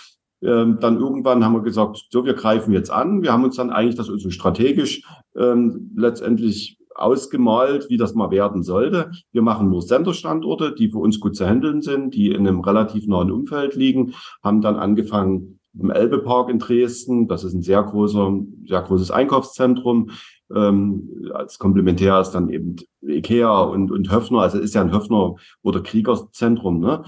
ähm, 0.43 0.79
dann 0.81 0.99
irgendwann 0.99 1.45
haben 1.45 1.55
wir 1.55 1.63
gesagt, 1.63 2.07
so, 2.11 2.25
wir 2.25 2.35
greifen 2.35 2.73
jetzt 2.73 2.91
an. 2.91 3.23
Wir 3.23 3.33
haben 3.33 3.45
uns 3.45 3.57
dann 3.57 3.71
eigentlich 3.71 3.97
das 3.97 4.07
so 4.07 4.31
strategisch 4.31 5.03
ähm, 5.37 5.93
letztendlich 5.97 6.79
ausgemalt, 6.99 7.89
wie 7.89 7.97
das 7.97 8.15
mal 8.15 8.31
werden 8.31 8.63
sollte. 8.63 9.11
Wir 9.33 9.43
machen 9.43 9.71
nur 9.71 9.83
Senderstandorte, 9.83 10.75
die 10.75 10.91
für 10.91 10.99
uns 10.99 11.21
gut 11.21 11.37
zu 11.37 11.47
handeln 11.47 11.83
sind, 11.83 12.15
die 12.15 12.31
in 12.31 12.47
einem 12.47 12.61
relativ 12.61 13.07
nahen 13.07 13.31
Umfeld 13.31 13.75
liegen, 13.75 14.15
haben 14.43 14.61
dann 14.61 14.77
angefangen 14.77 15.59
im 15.79 15.91
Elbepark 15.91 16.49
in 16.49 16.59
Dresden. 16.59 17.29
Das 17.29 17.45
ist 17.45 17.55
ein 17.55 17.63
sehr 17.63 17.83
großer, 17.83 18.41
sehr 18.67 18.83
großes 18.83 19.11
Einkaufszentrum. 19.11 20.11
Ähm, 20.55 21.31
als 21.35 21.59
Komplementär 21.59 22.21
ist 22.21 22.31
dann 22.31 22.49
eben 22.49 22.77
Ikea 23.03 23.61
und, 23.61 23.91
und 23.91 24.11
Höfner. 24.11 24.41
Also 24.41 24.59
ist 24.59 24.75
ja 24.75 24.81
ein 24.81 24.93
Höfner 24.93 25.35
oder 25.63 25.81
Kriegerzentrum. 25.81 26.81
Ne? 26.81 27.05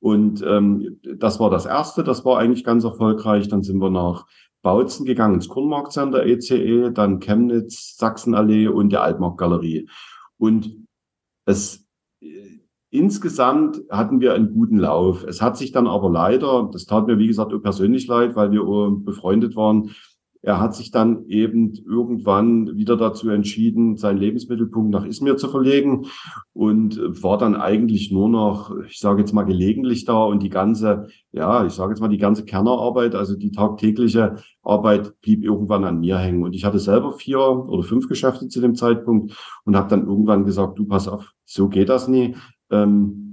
Und 0.00 0.42
ähm, 0.46 1.00
das 1.16 1.40
war 1.40 1.50
das 1.50 1.66
erste. 1.66 2.04
Das 2.04 2.24
war 2.24 2.38
eigentlich 2.38 2.64
ganz 2.64 2.84
erfolgreich. 2.84 3.48
Dann 3.48 3.62
sind 3.62 3.80
wir 3.80 3.90
nach 3.90 4.26
Bautzen 4.62 5.04
gegangen, 5.04 5.34
ins 5.34 5.48
Kornmarktcenter 5.48 6.24
ECE, 6.24 6.92
dann 6.92 7.20
Chemnitz, 7.20 7.96
Sachsenallee 7.96 8.68
und 8.68 8.90
der 8.90 9.02
Altmarktgalerie. 9.02 9.88
Und 10.38 10.76
es 11.44 11.86
insgesamt 12.90 13.80
hatten 13.90 14.20
wir 14.20 14.34
einen 14.34 14.52
guten 14.52 14.78
Lauf. 14.78 15.24
Es 15.24 15.42
hat 15.42 15.56
sich 15.56 15.72
dann 15.72 15.86
aber 15.86 16.10
leider, 16.10 16.68
das 16.72 16.84
tat 16.86 17.06
mir 17.06 17.18
wie 17.18 17.26
gesagt 17.26 17.52
auch 17.52 17.62
persönlich 17.62 18.06
leid, 18.06 18.36
weil 18.36 18.52
wir 18.52 18.62
befreundet 19.04 19.56
waren, 19.56 19.90
er 20.42 20.60
hat 20.60 20.74
sich 20.74 20.90
dann 20.90 21.26
eben 21.26 21.72
irgendwann 21.88 22.76
wieder 22.76 22.96
dazu 22.96 23.30
entschieden, 23.30 23.96
seinen 23.96 24.18
Lebensmittelpunkt 24.18 24.90
nach 24.90 25.04
Izmir 25.04 25.36
zu 25.36 25.48
verlegen 25.48 26.06
und 26.52 26.98
war 27.22 27.38
dann 27.38 27.54
eigentlich 27.54 28.10
nur 28.10 28.28
noch, 28.28 28.76
ich 28.88 28.98
sage 28.98 29.20
jetzt 29.20 29.32
mal 29.32 29.44
gelegentlich 29.44 30.04
da 30.04 30.24
und 30.24 30.42
die 30.42 30.50
ganze, 30.50 31.06
ja, 31.30 31.64
ich 31.64 31.72
sage 31.72 31.92
jetzt 31.92 32.00
mal 32.00 32.08
die 32.08 32.18
ganze 32.18 32.44
Kernerarbeit, 32.44 33.14
also 33.14 33.36
die 33.36 33.52
tagtägliche 33.52 34.34
Arbeit 34.62 35.20
blieb 35.20 35.44
irgendwann 35.44 35.84
an 35.84 36.00
mir 36.00 36.18
hängen. 36.18 36.42
Und 36.42 36.54
ich 36.54 36.64
hatte 36.64 36.80
selber 36.80 37.12
vier 37.12 37.38
oder 37.38 37.84
fünf 37.84 38.08
Geschäfte 38.08 38.48
zu 38.48 38.60
dem 38.60 38.74
Zeitpunkt 38.74 39.36
und 39.64 39.76
habe 39.76 39.88
dann 39.88 40.06
irgendwann 40.06 40.44
gesagt, 40.44 40.76
du 40.76 40.86
pass 40.86 41.06
auf, 41.06 41.30
so 41.44 41.68
geht 41.68 41.88
das 41.88 42.08
nie. 42.08 42.34
Ähm, 42.70 43.31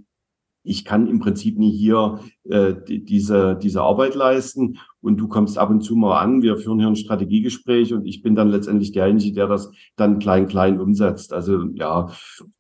ich 0.64 0.86
kann 0.86 1.08
im 1.08 1.20
Prinzip 1.20 1.58
nie 1.58 1.72
hier 1.72 2.20
äh, 2.44 2.74
die, 2.88 3.04
diese, 3.04 3.58
diese 3.62 3.82
Arbeit 3.82 4.16
leisten 4.16 4.78
und 5.02 5.18
du 5.18 5.28
kommst 5.28 5.58
ab 5.58 5.70
und 5.70 5.82
zu 5.82 5.96
mal 5.96 6.20
an, 6.20 6.42
wir 6.42 6.58
führen 6.58 6.80
hier 6.80 6.88
ein 6.88 6.96
Strategiegespräch 6.96 7.94
und 7.94 8.06
ich 8.06 8.22
bin 8.22 8.36
dann 8.36 8.50
letztendlich 8.50 8.92
derjenige, 8.92 9.34
der 9.34 9.48
das 9.48 9.72
dann 9.96 10.20
klein, 10.20 10.48
klein 10.48 10.80
umsetzt. 10.80 11.34
Also 11.34 11.64
ja, 11.74 12.10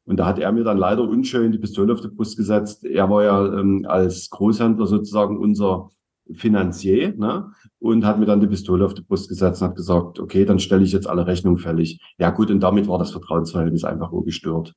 und 0.05 0.17
da 0.17 0.25
hat 0.25 0.39
er 0.39 0.51
mir 0.51 0.63
dann 0.63 0.77
leider 0.77 1.03
unschön 1.03 1.51
die 1.51 1.59
Pistole 1.59 1.93
auf 1.93 2.01
die 2.01 2.07
Brust 2.07 2.37
gesetzt. 2.37 2.85
Er 2.85 3.09
war 3.09 3.23
ja 3.23 3.59
ähm, 3.59 3.85
als 3.87 4.29
Großhändler 4.29 4.87
sozusagen 4.87 5.37
unser 5.37 5.89
Finanzier 6.33 7.13
ne? 7.17 7.51
und 7.79 8.05
hat 8.05 8.19
mir 8.19 8.25
dann 8.25 8.39
die 8.39 8.47
Pistole 8.47 8.85
auf 8.85 8.93
die 8.93 9.01
Brust 9.01 9.29
gesetzt 9.29 9.61
und 9.61 9.69
hat 9.69 9.75
gesagt, 9.75 10.19
okay, 10.19 10.45
dann 10.45 10.59
stelle 10.59 10.83
ich 10.83 10.91
jetzt 10.91 11.07
alle 11.07 11.25
Rechnungen 11.25 11.57
fällig. 11.57 11.99
Ja 12.17 12.29
gut, 12.29 12.51
und 12.51 12.61
damit 12.61 12.87
war 12.87 12.99
das 12.99 13.11
Vertrauensverhältnis 13.11 13.83
einfach 13.83 14.11
nur 14.11 14.23
gestört 14.23 14.73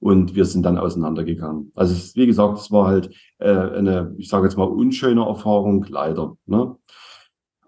und 0.00 0.34
wir 0.34 0.44
sind 0.44 0.64
dann 0.64 0.78
auseinandergegangen. 0.78 1.72
Also 1.74 1.94
es, 1.94 2.14
wie 2.16 2.26
gesagt, 2.26 2.58
es 2.58 2.70
war 2.70 2.86
halt 2.86 3.10
äh, 3.38 3.50
eine, 3.50 4.14
ich 4.18 4.28
sage 4.28 4.46
jetzt 4.46 4.56
mal, 4.56 4.64
unschöne 4.64 5.24
Erfahrung, 5.24 5.84
leider. 5.88 6.36
Ne? 6.46 6.76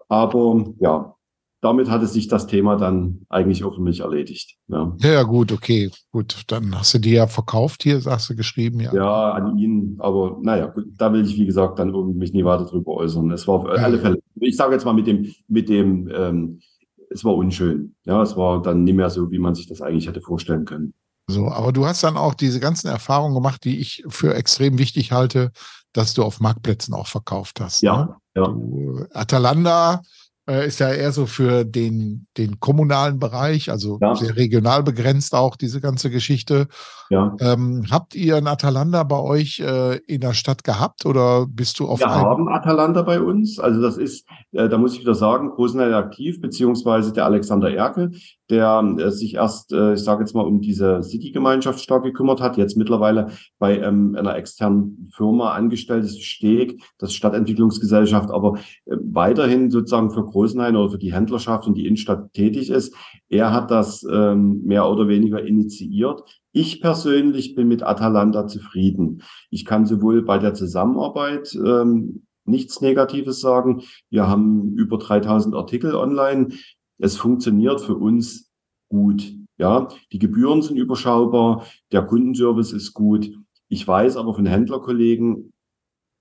Aber 0.07 0.65
ja, 0.79 1.15
damit 1.61 1.89
hatte 1.89 2.05
sich 2.05 2.27
das 2.27 2.45
Thema 2.45 2.75
dann 2.75 3.25
eigentlich 3.29 3.63
auch 3.63 3.75
für 3.75 3.81
mich 3.81 4.01
erledigt. 4.01 4.57
Ja. 4.67 4.95
ja, 4.99 5.23
gut, 5.23 5.51
okay, 5.51 5.89
gut. 6.11 6.43
Dann 6.47 6.77
hast 6.77 6.93
du 6.93 6.99
die 6.99 7.13
ja 7.13 7.27
verkauft 7.27 7.83
hier, 7.83 7.99
sagst 7.99 8.29
du 8.29 8.35
geschrieben, 8.35 8.79
ja. 8.79 8.93
Ja, 8.93 9.31
an 9.31 9.57
ihn, 9.57 9.95
aber 9.99 10.37
naja, 10.41 10.67
gut, 10.67 10.85
da 10.97 11.11
will 11.11 11.25
ich, 11.25 11.35
wie 11.37 11.45
gesagt, 11.45 11.79
dann 11.79 11.91
mich 12.15 12.33
nie 12.33 12.45
weiter 12.45 12.65
drüber 12.65 12.93
äußern. 12.93 13.31
Es 13.31 13.47
war 13.47 13.55
auf 13.55 13.65
ja, 13.65 13.83
alle 13.83 13.97
Fälle, 13.97 14.19
ich 14.35 14.55
sage 14.55 14.73
jetzt 14.73 14.85
mal 14.85 14.93
mit 14.93 15.07
dem, 15.07 15.33
mit 15.47 15.69
dem, 15.69 16.09
ähm, 16.13 16.59
es 17.09 17.25
war 17.25 17.35
unschön. 17.35 17.95
Ja, 18.05 18.21
es 18.21 18.37
war 18.37 18.61
dann 18.61 18.83
nicht 18.83 18.95
mehr 18.95 19.09
so, 19.09 19.31
wie 19.31 19.39
man 19.39 19.55
sich 19.55 19.67
das 19.67 19.81
eigentlich 19.81 20.07
hätte 20.07 20.21
vorstellen 20.21 20.65
können. 20.65 20.93
So, 21.27 21.49
aber 21.49 21.73
du 21.73 21.85
hast 21.85 22.03
dann 22.03 22.15
auch 22.15 22.33
diese 22.33 22.59
ganzen 22.59 22.87
Erfahrungen 22.87 23.35
gemacht, 23.35 23.63
die 23.65 23.79
ich 23.79 24.03
für 24.07 24.33
extrem 24.33 24.77
wichtig 24.77 25.11
halte, 25.11 25.51
dass 25.91 26.13
du 26.13 26.23
auf 26.23 26.39
Marktplätzen 26.39 26.93
auch 26.93 27.07
verkauft 27.07 27.59
hast. 27.59 27.81
Ja, 27.81 28.05
ne? 28.05 28.15
ja. 28.35 28.43
Du, 28.45 29.05
Atalanta 29.11 30.01
äh, 30.47 30.65
ist 30.67 30.79
ja 30.79 30.89
eher 30.93 31.11
so 31.11 31.25
für 31.25 31.65
den, 31.65 32.27
den 32.37 32.59
kommunalen 32.59 33.19
Bereich, 33.19 33.69
also 33.69 33.99
ja. 34.01 34.15
sehr 34.15 34.37
regional 34.37 34.83
begrenzt 34.83 35.35
auch 35.35 35.57
diese 35.57 35.81
ganze 35.81 36.09
Geschichte. 36.09 36.67
Ja. 37.09 37.35
Ähm, 37.41 37.87
habt 37.91 38.15
ihr 38.15 38.37
ein 38.37 38.47
Atalanta 38.47 39.03
bei 39.03 39.19
euch 39.19 39.59
äh, 39.59 39.97
in 39.97 40.21
der 40.21 40.33
Stadt 40.33 40.63
gehabt 40.63 41.05
oder 41.05 41.45
bist 41.45 41.79
du 41.79 41.87
auf 41.87 41.99
Wir 41.99 42.09
haben 42.09 42.47
Atalanta 42.47 43.01
bei 43.01 43.19
uns. 43.19 43.59
Also 43.59 43.81
das 43.81 43.97
ist, 43.97 44.25
äh, 44.53 44.69
da 44.69 44.77
muss 44.77 44.93
ich 44.93 45.01
wieder 45.01 45.15
sagen, 45.15 45.49
Großenteil 45.49 45.93
aktiv, 45.93 46.39
beziehungsweise 46.39 47.11
der 47.11 47.25
Alexander 47.25 47.69
Erkel, 47.69 48.13
der 48.49 48.95
äh, 48.97 49.11
sich 49.11 49.35
erst, 49.35 49.73
äh, 49.73 49.93
ich 49.93 49.99
sage 49.99 50.23
jetzt 50.23 50.33
mal, 50.33 50.45
um 50.45 50.61
diese 50.61 51.03
City-Gemeinschaft 51.03 51.79
stark 51.79 52.03
gekümmert 52.03 52.41
hat, 52.41 52.57
jetzt 52.57 52.77
mittlerweile 52.77 53.27
bei 53.59 53.79
ähm, 53.79 54.15
einer 54.17 54.35
externen 54.35 55.09
Firma 55.13 55.51
angestellt 55.53 56.05
ist, 56.05 56.23
Steg, 56.23 56.81
das 56.97 57.13
Stadtentwicklungsgesellschaft, 57.13 58.31
aber 58.31 58.57
äh, 58.85 58.95
weiterhin 59.01 59.69
sozusagen 59.69 60.11
für 60.11 60.23
Großenhain 60.23 60.75
oder 60.75 60.91
für 60.91 60.97
die 60.97 61.13
Händlerschaft 61.13 61.67
und 61.67 61.75
die 61.75 61.85
Innenstadt 61.85 62.33
tätig 62.33 62.69
ist. 62.69 62.95
Er 63.29 63.53
hat 63.53 63.71
das 63.71 64.05
ähm, 64.09 64.61
mehr 64.63 64.89
oder 64.89 65.07
weniger 65.07 65.45
initiiert. 65.45 66.23
Ich 66.53 66.81
persönlich 66.81 67.55
bin 67.55 67.67
mit 67.67 67.83
Atalanta 67.83 68.47
zufrieden. 68.47 69.21
Ich 69.49 69.65
kann 69.65 69.85
sowohl 69.85 70.23
bei 70.23 70.39
der 70.39 70.53
Zusammenarbeit 70.53 71.53
ähm, 71.55 72.23
nichts 72.47 72.81
Negatives 72.81 73.41
sagen. 73.41 73.83
Wir 74.09 74.27
haben 74.27 74.73
über 74.75 74.97
3000 74.97 75.53
Artikel 75.55 75.95
online. 75.95 76.49
Es 76.97 77.17
funktioniert 77.17 77.81
für 77.81 77.95
uns 77.95 78.51
gut. 78.89 79.33
Ja, 79.57 79.87
die 80.11 80.19
Gebühren 80.19 80.61
sind 80.61 80.77
überschaubar, 80.77 81.65
der 81.91 82.03
Kundenservice 82.03 82.73
ist 82.73 82.93
gut. 82.93 83.31
Ich 83.69 83.87
weiß 83.87 84.17
aber 84.17 84.33
von 84.35 84.45
Händlerkollegen, 84.45 85.51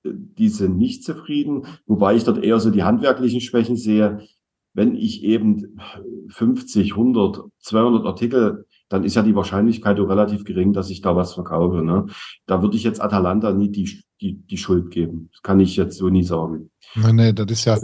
äh, 0.05 0.11
die 0.13 0.49
sind 0.49 0.79
nicht 0.79 1.05
zufrieden, 1.05 1.67
wobei 1.87 2.17
ich 2.17 2.25
dort 2.25 2.43
eher 2.43 2.59
so 2.61 2.71
die 2.71 2.83
handwerklichen 2.83 3.41
Schwächen 3.41 3.77
sehe. 3.77 4.27
wenn 4.73 4.95
ich 4.95 5.25
eben 5.25 5.79
50, 6.29 6.93
100, 6.93 7.41
200 7.61 8.05
Artikel, 8.05 8.67
dann 8.91 9.05
ist 9.05 9.17
ja 9.17 9.23
die 9.23 9.35
Wahrscheinlichkeit 9.35 9.99
relativ 9.99 10.45
gering, 10.45 10.75
dass 10.75 10.91
ich 10.91 11.01
da 11.01 11.17
was 11.17 11.33
verkaufe. 11.33 11.83
Ne? 11.83 12.05
Da 12.45 12.61
würde 12.61 12.77
ich 12.77 12.85
jetzt 12.85 13.01
Atalanta 13.01 13.55
nie 13.55 13.71
die, 13.71 14.03
die, 14.21 14.35
die 14.35 14.59
Schuld 14.59 14.91
geben. 14.91 15.31
Das 15.33 15.41
kann 15.41 15.61
ich 15.61 15.77
jetzt 15.77 15.97
so 15.97 16.11
nie 16.11 16.23
sagen. 16.23 16.71
Nee, 16.95 17.13
nee, 17.13 17.33
das 17.33 17.51
ist 17.51 17.65
ja 17.65 17.77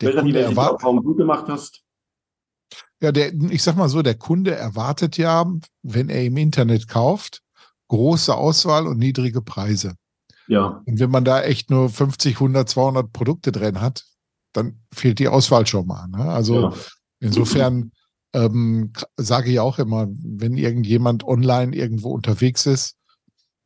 der 0.00 0.08
Welche, 0.08 0.20
Kunde 0.20 0.38
erwartet. 0.38 0.84
Warum 0.84 1.02
du 1.02 1.16
gemacht 1.16 1.46
hast? 1.48 1.82
Ja, 3.00 3.12
der, 3.12 3.34
ich 3.50 3.62
sag 3.62 3.76
mal 3.76 3.88
so, 3.88 4.02
der 4.02 4.14
Kunde 4.14 4.54
erwartet 4.54 5.18
ja, 5.18 5.46
wenn 5.82 6.08
er 6.08 6.24
im 6.24 6.36
Internet 6.36 6.88
kauft, 6.88 7.42
große 7.88 8.34
Auswahl 8.34 8.86
und 8.86 8.98
niedrige 8.98 9.42
Preise. 9.42 9.94
Ja. 10.48 10.82
Und 10.84 10.98
wenn 10.98 11.10
man 11.10 11.24
da 11.24 11.42
echt 11.42 11.70
nur 11.70 11.90
50, 11.90 12.36
100, 12.36 12.68
200 12.68 13.12
Produkte 13.12 13.52
drin 13.52 13.80
hat, 13.80 14.04
dann 14.52 14.80
fehlt 14.92 15.18
die 15.18 15.28
Auswahl 15.28 15.66
schon 15.66 15.86
mal. 15.86 16.08
Ne? 16.08 16.24
Also 16.24 16.60
ja. 16.60 16.72
insofern 17.20 17.92
ähm, 18.32 18.92
sage 19.16 19.50
ich 19.50 19.60
auch 19.60 19.78
immer, 19.78 20.06
wenn 20.08 20.56
irgendjemand 20.56 21.24
online 21.24 21.74
irgendwo 21.74 22.10
unterwegs 22.10 22.66
ist 22.66 22.96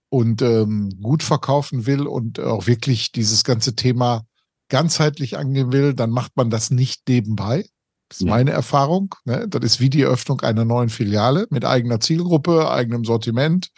und 0.09 0.43
ähm, 0.43 0.91
gut 1.03 1.23
verkaufen 1.23 1.87
will 1.87 2.07
und 2.07 2.41
auch 2.41 2.67
wirklich 2.67 3.13
dieses 3.13 3.45
ganze 3.45 3.75
Thema 3.75 4.25
ganzheitlich 4.69 5.37
angehen 5.37 5.73
will, 5.73 5.95
dann 5.95 6.11
macht 6.11 6.37
man 6.37 6.51
das 6.51 6.71
nicht 6.71 7.09
nebenbei, 7.09 7.67
das 8.11 8.19
ist 8.21 8.27
ja. 8.27 8.31
meine 8.31 8.51
Erfahrung. 8.51 9.15
Ne? 9.25 9.47
Das 9.49 9.65
ist 9.65 9.81
wie 9.81 9.89
die 9.89 10.03
Eröffnung 10.03 10.41
einer 10.41 10.65
neuen 10.65 10.89
Filiale 10.89 11.47
mit 11.51 11.65
eigener 11.65 12.01
Zielgruppe, 12.01 12.69
eigenem 12.69 13.05
Sortiment, 13.05 13.71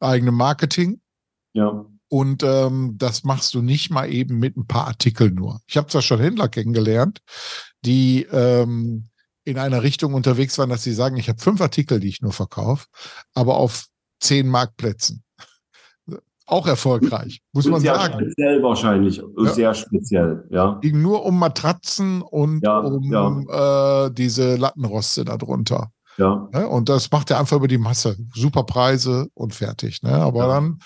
eigenem 0.00 0.34
Marketing. 0.34 1.00
Ja. 1.54 1.86
Und 2.08 2.42
ähm, 2.42 2.96
das 2.98 3.24
machst 3.24 3.54
du 3.54 3.62
nicht 3.62 3.90
mal 3.90 4.12
eben 4.12 4.38
mit 4.38 4.56
ein 4.56 4.66
paar 4.66 4.86
Artikeln 4.86 5.34
nur. 5.34 5.60
Ich 5.66 5.78
habe 5.78 5.86
zwar 5.88 6.02
schon 6.02 6.20
Händler 6.20 6.48
kennengelernt, 6.48 7.22
die 7.82 8.24
ähm, 8.30 9.08
in 9.44 9.58
einer 9.58 9.82
Richtung 9.82 10.12
unterwegs 10.12 10.58
waren, 10.58 10.68
dass 10.68 10.82
sie 10.82 10.92
sagen, 10.92 11.16
ich 11.16 11.30
habe 11.30 11.40
fünf 11.40 11.60
Artikel, 11.62 12.00
die 12.00 12.08
ich 12.08 12.20
nur 12.20 12.32
verkaufe, 12.32 12.86
aber 13.32 13.56
auf 13.56 13.86
zehn 14.20 14.46
Marktplätzen 14.46 15.22
auch 16.50 16.66
erfolgreich, 16.66 17.40
muss 17.52 17.66
man 17.66 17.80
sehr 17.80 17.94
sagen. 17.94 18.14
Speziell 18.20 18.62
wahrscheinlich, 18.62 19.16
ja. 19.16 19.52
sehr 19.52 19.74
speziell, 19.74 20.44
ja. 20.50 20.78
Ging 20.80 21.00
nur 21.00 21.24
um 21.24 21.38
Matratzen 21.38 22.22
und 22.22 22.62
ja, 22.62 22.78
um 22.78 23.46
ja. 23.48 24.06
Äh, 24.06 24.10
diese 24.12 24.56
Lattenroste 24.56 25.24
darunter. 25.24 25.90
Ja. 26.16 26.48
Ne? 26.52 26.68
Und 26.68 26.88
das 26.88 27.10
macht 27.10 27.30
er 27.30 27.38
einfach 27.38 27.56
über 27.56 27.68
die 27.68 27.78
Masse. 27.78 28.16
Super 28.34 28.64
Preise 28.64 29.28
und 29.34 29.54
fertig. 29.54 30.02
Ne? 30.02 30.12
Aber 30.12 30.46
dann 30.46 30.80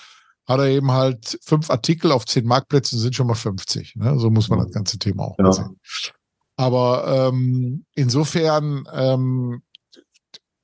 hat 0.47 0.59
er 0.59 0.67
eben 0.67 0.91
halt 0.91 1.39
fünf 1.43 1.69
Artikel 1.69 2.11
auf 2.11 2.25
zehn 2.25 2.45
Marktplätzen, 2.45 2.99
sind 2.99 3.15
schon 3.15 3.27
mal 3.27 3.35
50. 3.35 3.95
Ne? 3.95 4.17
So 4.19 4.29
muss 4.29 4.49
man 4.49 4.59
das 4.59 4.71
ganze 4.71 4.97
Thema 4.99 5.23
auch 5.23 5.51
sehen. 5.51 5.79
Aber 6.57 7.31
ähm, 7.33 7.85
insofern 7.95 8.87
ähm, 8.93 9.61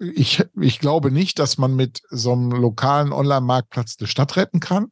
ich, 0.01 0.43
ich 0.60 0.79
glaube 0.79 1.12
nicht, 1.12 1.38
dass 1.39 1.58
man 1.58 1.75
mit 1.75 2.01
so 2.10 2.34
einem 2.34 2.51
lokalen 2.51 3.13
Online-Marktplatz 3.13 3.98
eine 4.00 4.08
Stadt 4.08 4.36
retten 4.36 4.60
kann. 4.60 4.88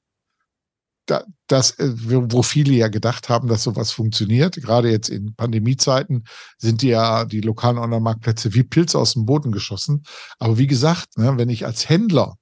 Da, 1.08 1.24
das, 1.48 1.72
äh, 1.80 1.92
wo 1.96 2.44
viele 2.44 2.74
ja 2.74 2.88
gedacht 2.88 3.30
haben, 3.30 3.48
dass 3.48 3.64
sowas 3.64 3.92
funktioniert. 3.92 4.58
Gerade 4.58 4.92
jetzt 4.92 5.10
in 5.10 5.34
Pandemiezeiten 5.34 6.26
sind 6.60 6.84
die 6.84 6.90
ja 6.90 7.26
die 7.26 7.42
lokalen 7.42 7.80
Online-Marktplätze 7.80 8.54
wie 8.54 8.64
Pilze 8.64 9.00
aus 9.00 9.14
dem 9.14 9.26
Boden 9.26 9.52
geschossen. 9.52 10.04
Aber 10.38 10.60
wie 10.60 10.68
gesagt, 10.68 11.18
ne, 11.18 11.36
wenn 11.38 11.50
ich 11.50 11.66
als 11.66 11.90
Händler 11.90 12.36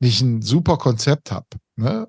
nicht 0.00 0.20
ein 0.22 0.42
super 0.42 0.78
Konzept 0.78 1.30
habe, 1.30 1.46
ne, 1.76 2.08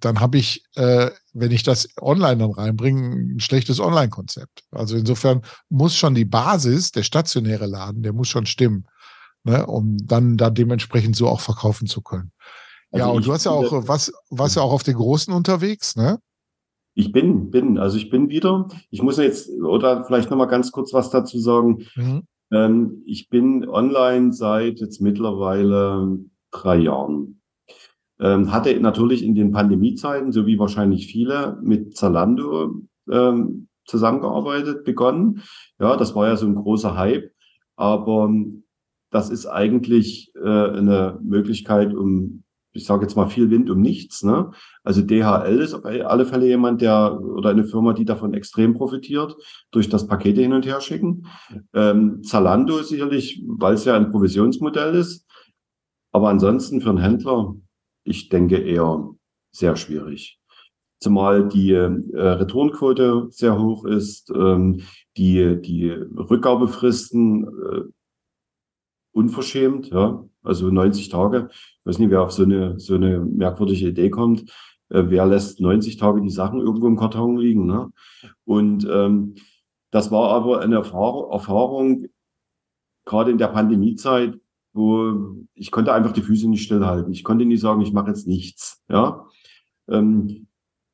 dann 0.00 0.20
habe 0.20 0.38
ich, 0.38 0.64
äh, 0.76 1.10
wenn 1.34 1.50
ich 1.50 1.62
das 1.62 1.88
online 2.00 2.38
dann 2.38 2.52
reinbringe, 2.52 3.34
ein 3.34 3.40
schlechtes 3.40 3.80
Online-Konzept. 3.80 4.62
Also 4.70 4.96
insofern 4.96 5.42
muss 5.68 5.94
schon 5.94 6.14
die 6.14 6.24
Basis, 6.24 6.90
der 6.92 7.02
stationäre 7.02 7.66
Laden, 7.66 8.02
der 8.02 8.14
muss 8.14 8.28
schon 8.28 8.46
stimmen 8.46 8.86
ne, 9.44 9.66
um 9.66 9.96
dann 10.04 10.36
da 10.36 10.50
dementsprechend 10.50 11.16
so 11.16 11.28
auch 11.28 11.40
verkaufen 11.40 11.86
zu 11.86 12.02
können. 12.02 12.32
Also 12.90 13.06
ja, 13.06 13.12
und 13.12 13.26
du 13.26 13.32
hast 13.32 13.44
ja 13.44 13.52
auch, 13.52 13.88
was, 13.88 14.12
warst 14.30 14.56
ja 14.56 14.62
auch 14.62 14.72
auf 14.72 14.82
den 14.82 14.94
Großen 14.94 15.32
unterwegs, 15.32 15.96
ne? 15.96 16.18
Ich 16.94 17.10
bin, 17.10 17.50
bin, 17.50 17.76
also 17.76 17.96
ich 17.96 18.08
bin 18.08 18.28
wieder. 18.28 18.68
Ich 18.90 19.02
muss 19.02 19.16
jetzt, 19.16 19.50
oder 19.60 20.04
vielleicht 20.04 20.30
nochmal 20.30 20.46
ganz 20.46 20.70
kurz 20.70 20.92
was 20.92 21.10
dazu 21.10 21.40
sagen. 21.40 21.86
Mhm. 21.96 22.22
Ähm, 22.52 23.02
ich 23.04 23.28
bin 23.28 23.68
online 23.68 24.32
seit 24.32 24.78
jetzt 24.78 25.00
mittlerweile 25.00 26.18
drei 26.52 26.76
Jahren. 26.76 27.40
Ähm, 28.20 28.52
hatte 28.52 28.78
natürlich 28.78 29.24
in 29.24 29.34
den 29.34 29.50
Pandemiezeiten, 29.50 30.30
so 30.30 30.46
wie 30.46 30.58
wahrscheinlich 30.60 31.08
viele, 31.08 31.58
mit 31.62 31.96
Zalando 31.96 32.82
ähm, 33.10 33.66
zusammengearbeitet, 33.86 34.84
begonnen. 34.84 35.42
Ja, 35.80 35.96
das 35.96 36.14
war 36.14 36.28
ja 36.28 36.36
so 36.36 36.46
ein 36.46 36.54
großer 36.54 36.96
Hype. 36.96 37.32
Aber 37.74 38.30
das 39.14 39.30
ist 39.30 39.46
eigentlich 39.46 40.32
äh, 40.34 40.40
eine 40.40 41.20
Möglichkeit, 41.22 41.94
um, 41.94 42.42
ich 42.72 42.84
sage 42.84 43.02
jetzt 43.02 43.14
mal, 43.14 43.28
viel 43.28 43.48
Wind 43.48 43.70
um 43.70 43.80
nichts. 43.80 44.24
Ne? 44.24 44.50
Also 44.82 45.02
DHL 45.02 45.60
ist 45.60 45.72
auf 45.72 45.84
alle 45.84 46.26
Fälle 46.26 46.48
jemand, 46.48 46.82
der 46.82 47.20
oder 47.22 47.50
eine 47.50 47.64
Firma, 47.64 47.92
die 47.92 48.04
davon 48.04 48.34
extrem 48.34 48.74
profitiert, 48.74 49.36
durch 49.70 49.88
das 49.88 50.08
Pakete 50.08 50.42
hin 50.42 50.52
und 50.52 50.66
her 50.66 50.80
schicken. 50.80 51.28
Ähm, 51.72 52.24
Zalando 52.24 52.82
sicherlich, 52.82 53.40
weil 53.46 53.74
es 53.74 53.84
ja 53.84 53.94
ein 53.94 54.10
Provisionsmodell 54.10 54.96
ist. 54.96 55.28
Aber 56.10 56.28
ansonsten 56.28 56.80
für 56.80 56.90
einen 56.90 56.98
Händler, 56.98 57.54
ich 58.02 58.30
denke 58.30 58.56
eher 58.56 59.10
sehr 59.52 59.76
schwierig 59.76 60.40
zumal 61.00 61.46
die 61.48 61.72
äh, 61.72 61.90
Returnquote 62.14 63.26
sehr 63.28 63.60
hoch 63.60 63.84
ist, 63.84 64.30
ähm, 64.34 64.80
die, 65.18 65.60
die 65.60 65.90
Rückgabefristen 65.90 67.44
äh, 67.44 67.82
unverschämt, 69.14 69.90
ja, 69.90 70.24
also 70.42 70.70
90 70.70 71.08
Tage. 71.08 71.48
Ich 71.50 71.80
weiß 71.84 71.98
nicht, 71.98 72.10
wer 72.10 72.22
auf 72.22 72.32
so 72.32 72.42
eine, 72.42 72.78
so 72.78 72.96
eine 72.96 73.20
merkwürdige 73.20 73.88
Idee 73.88 74.10
kommt. 74.10 74.50
Äh, 74.90 75.04
wer 75.06 75.24
lässt 75.26 75.60
90 75.60 75.96
Tage 75.96 76.20
die 76.20 76.30
Sachen 76.30 76.60
irgendwo 76.60 76.88
im 76.88 76.96
Karton 76.96 77.36
liegen? 77.36 77.66
Ne? 77.66 77.90
Und 78.44 78.86
ähm, 78.90 79.36
das 79.90 80.10
war 80.10 80.30
aber 80.30 80.60
eine 80.60 80.76
Erfahrung, 80.76 81.30
Erfahrung, 81.30 82.06
gerade 83.04 83.30
in 83.30 83.38
der 83.38 83.48
Pandemiezeit, 83.48 84.38
wo 84.72 85.36
ich 85.54 85.70
konnte 85.70 85.92
einfach 85.92 86.12
die 86.12 86.22
Füße 86.22 86.48
nicht 86.48 86.64
stillhalten. 86.64 87.12
Ich 87.12 87.22
konnte 87.22 87.44
nie 87.44 87.56
sagen, 87.56 87.80
ich 87.80 87.92
mache 87.92 88.08
jetzt 88.08 88.26
nichts. 88.26 88.82
Ja, 88.88 89.26
ähm, 89.88 90.48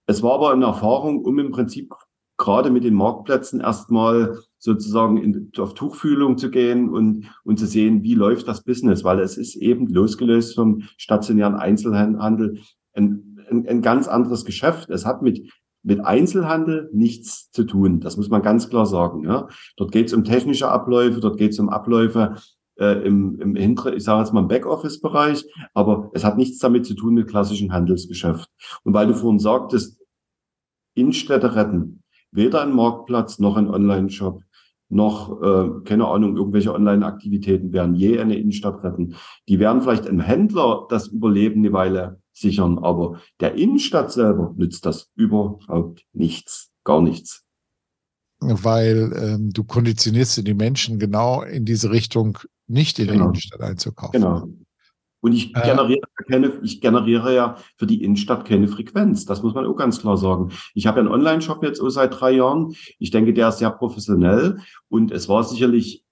es 0.07 0.23
war 0.23 0.35
aber 0.35 0.53
eine 0.53 0.67
Erfahrung, 0.67 1.25
um 1.25 1.39
im 1.39 1.51
Prinzip 1.51 1.95
gerade 2.37 2.71
mit 2.71 2.85
den 2.85 2.95
Marktplätzen 2.95 3.61
erstmal 3.61 4.39
sozusagen 4.61 5.17
in, 5.17 5.51
auf 5.59 5.75
Tuchfühlung 5.75 6.39
zu 6.39 6.51
gehen 6.51 6.91
und, 6.91 7.27
und 7.45 7.59
zu 7.59 7.67
sehen, 7.67 8.03
wie 8.05 8.15
läuft 8.15 8.47
das 8.47 8.63
Business, 8.63 9.03
weil 9.03 9.19
es 9.19 9.37
ist 9.37 9.57
eben 9.57 9.89
losgelöst 9.89 10.55
vom 10.55 10.83
stationären 10.99 11.55
Einzelhandel 11.55 12.59
ein, 12.93 13.39
ein, 13.51 13.67
ein 13.67 13.83
ganz 13.83 14.07
anderes 14.07 14.45
Geschäft. 14.45 14.91
Es 14.91 15.07
hat 15.07 15.23
mit, 15.23 15.51
mit 15.83 16.05
Einzelhandel 16.05 16.91
nichts 16.93 17.51
zu 17.51 17.65
tun. 17.65 18.01
Das 18.01 18.19
muss 18.19 18.29
man 18.29 18.43
ganz 18.43 18.69
klar 18.69 18.87
sagen. 18.87 19.25
Ja. 19.25 19.49
Dort 19.77 19.93
geht 19.93 20.09
es 20.09 20.15
um 20.15 20.25
technische 20.25 20.69
Abläufe, 20.69 21.21
dort 21.21 21.39
geht 21.39 21.53
es 21.53 21.59
um 21.59 21.71
Abläufe 21.71 22.37
äh, 22.79 23.07
im, 23.07 23.41
im 23.41 23.55
hinter, 23.57 23.95
ich 23.95 24.05
sage 24.05 24.21
jetzt 24.21 24.35
mal 24.35 24.41
im 24.41 24.49
Backoffice-Bereich, 24.49 25.47
aber 25.73 26.11
es 26.13 26.23
hat 26.23 26.37
nichts 26.37 26.59
damit 26.59 26.85
zu 26.85 26.95
tun 26.95 27.15
mit 27.15 27.29
klassischem 27.29 27.73
Handelsgeschäft. 27.73 28.49
Und 28.85 28.93
weil 28.93 29.07
du 29.07 29.15
vorhin 29.15 29.39
sagtest, 29.39 30.01
Innenstädte 30.95 31.55
retten, 31.55 32.03
weder 32.31 32.63
ein 32.63 32.75
Marktplatz 32.75 33.39
noch 33.39 33.57
ein 33.57 33.69
Online-Shop 33.69 34.43
noch, 34.91 35.41
äh, 35.41 35.85
keine 35.85 36.09
Ahnung, 36.09 36.37
irgendwelche 36.37 36.75
Online-Aktivitäten 36.75 37.73
werden 37.73 37.95
je 37.95 38.19
eine 38.19 38.37
Innenstadt 38.37 38.83
retten. 38.83 39.15
Die 39.49 39.59
werden 39.59 39.83
vielleicht 39.83 40.07
einem 40.07 40.21
Händler 40.21 40.87
das 40.89 41.07
Überleben 41.07 41.61
eine 41.61 41.73
Weile 41.73 42.21
sichern, 42.33 42.79
aber 42.79 43.21
der 43.39 43.55
Innenstadt 43.55 44.13
selber 44.13 44.53
nützt 44.57 44.85
das 44.87 45.11
überhaupt 45.15 46.05
nichts, 46.13 46.71
gar 46.85 47.01
nichts. 47.01 47.45
Weil 48.41 49.13
ähm, 49.17 49.51
du 49.53 49.65
konditionierst 49.65 50.47
die 50.47 50.55
Menschen 50.55 50.99
genau 50.99 51.43
in 51.43 51.65
diese 51.65 51.91
Richtung, 51.91 52.39
nicht 52.67 52.99
in 52.99 53.07
genau. 53.07 53.19
die 53.19 53.25
Innenstadt 53.27 53.61
einzukaufen. 53.61 54.21
Genau. 54.21 54.49
Und 55.21 55.33
ich 55.33 55.55
äh. 55.55 55.61
generiere 55.63 56.07
keine, 56.29 56.53
ich 56.63 56.81
generiere 56.81 57.35
ja 57.35 57.57
für 57.77 57.87
die 57.87 58.03
Innenstadt 58.03 58.47
keine 58.47 58.69
Frequenz. 58.69 59.27
Das 59.27 59.43
muss 59.43 59.55
man 59.55 59.67
auch 59.67 59.77
ganz 59.77 60.01
klar 60.01 60.17
sagen. 60.17 60.51
Ich 60.75 60.87
habe 60.87 61.01
ja 61.01 61.07
einen 61.07 61.15
Online-Shop 61.15 61.63
jetzt 61.63 61.81
auch 61.81 61.91
seit 61.91 62.21
drei 62.21 62.33
Jahren. 62.33 62.75
Ich 62.99 63.11
denke, 63.11 63.33
der 63.35 63.49
ist 63.49 63.59
sehr 63.59 63.71
professionell 63.71 64.59
und 64.89 65.13
es 65.13 65.29
war 65.29 65.45
sicherlich, 65.45 66.05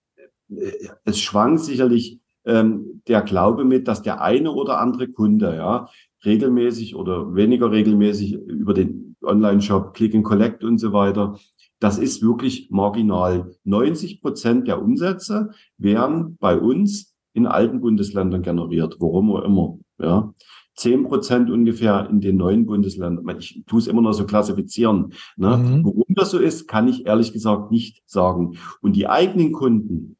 äh, 0.51 0.73
es 1.05 1.21
schwang 1.21 1.59
sicherlich 1.59 2.21
ähm, 2.45 3.03
der 3.09 3.23
Glaube 3.23 3.65
mit, 3.65 3.89
dass 3.89 4.03
der 4.03 4.21
eine 4.21 4.53
oder 4.53 4.81
andere 4.81 5.09
Kunde, 5.09 5.55
ja, 5.57 5.89
regelmäßig 6.25 6.97
oder 6.97 7.35
weniger 7.35 7.71
regelmäßig 7.71 8.35
über 8.35 8.75
den 8.75 9.17
Online-Shop, 9.23 9.95
Click 9.95 10.15
and 10.15 10.25
Collect 10.25 10.65
und 10.65 10.79
so 10.79 10.93
weiter, 10.93 11.39
das 11.81 11.99
ist 11.99 12.23
wirklich 12.23 12.71
marginal. 12.71 13.55
90 13.65 14.21
Prozent 14.21 14.67
der 14.67 14.83
Umsätze 14.83 15.51
werden 15.77 16.37
bei 16.41 16.59
uns 16.59 17.15
in 17.39 17.47
alten 17.47 17.81
Bundesländern 17.81 18.43
generiert, 18.43 18.97
warum 19.01 19.31
auch 19.33 19.43
immer. 19.43 19.79
Ja. 20.01 20.33
zehn 20.77 21.05
Prozent 21.05 21.51
ungefähr 21.51 22.09
in 22.09 22.21
den 22.21 22.37
neuen 22.37 22.65
Bundesländern. 22.67 23.37
Ich 23.39 23.65
tue 23.67 23.81
es 23.81 23.89
immer 23.89 24.03
noch 24.03 24.13
so 24.13 24.27
klassifizieren. 24.27 25.13
Ne? 25.37 25.57
Mhm. 25.57 25.85
Warum 25.85 26.05
das 26.09 26.31
so 26.31 26.39
ist, 26.39 26.69
kann 26.69 26.87
ich 26.87 27.07
ehrlich 27.07 27.33
gesagt 27.33 27.73
nicht 27.73 28.03
sagen. 28.07 28.59
Und 28.81 28.95
die 28.95 29.09
eigenen 29.09 29.53
Kunden, 29.53 30.17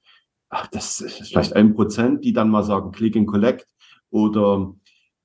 ach, 0.49 0.67
das 0.69 1.01
ist 1.01 1.29
vielleicht 1.29 1.55
ein 1.55 1.75
Prozent, 1.75 2.25
die 2.25 2.33
dann 2.33 2.51
mal 2.51 2.65
sagen, 2.65 2.91
Click 2.91 3.17
and 3.17 3.29
Collect 3.29 3.67
oder 4.11 4.75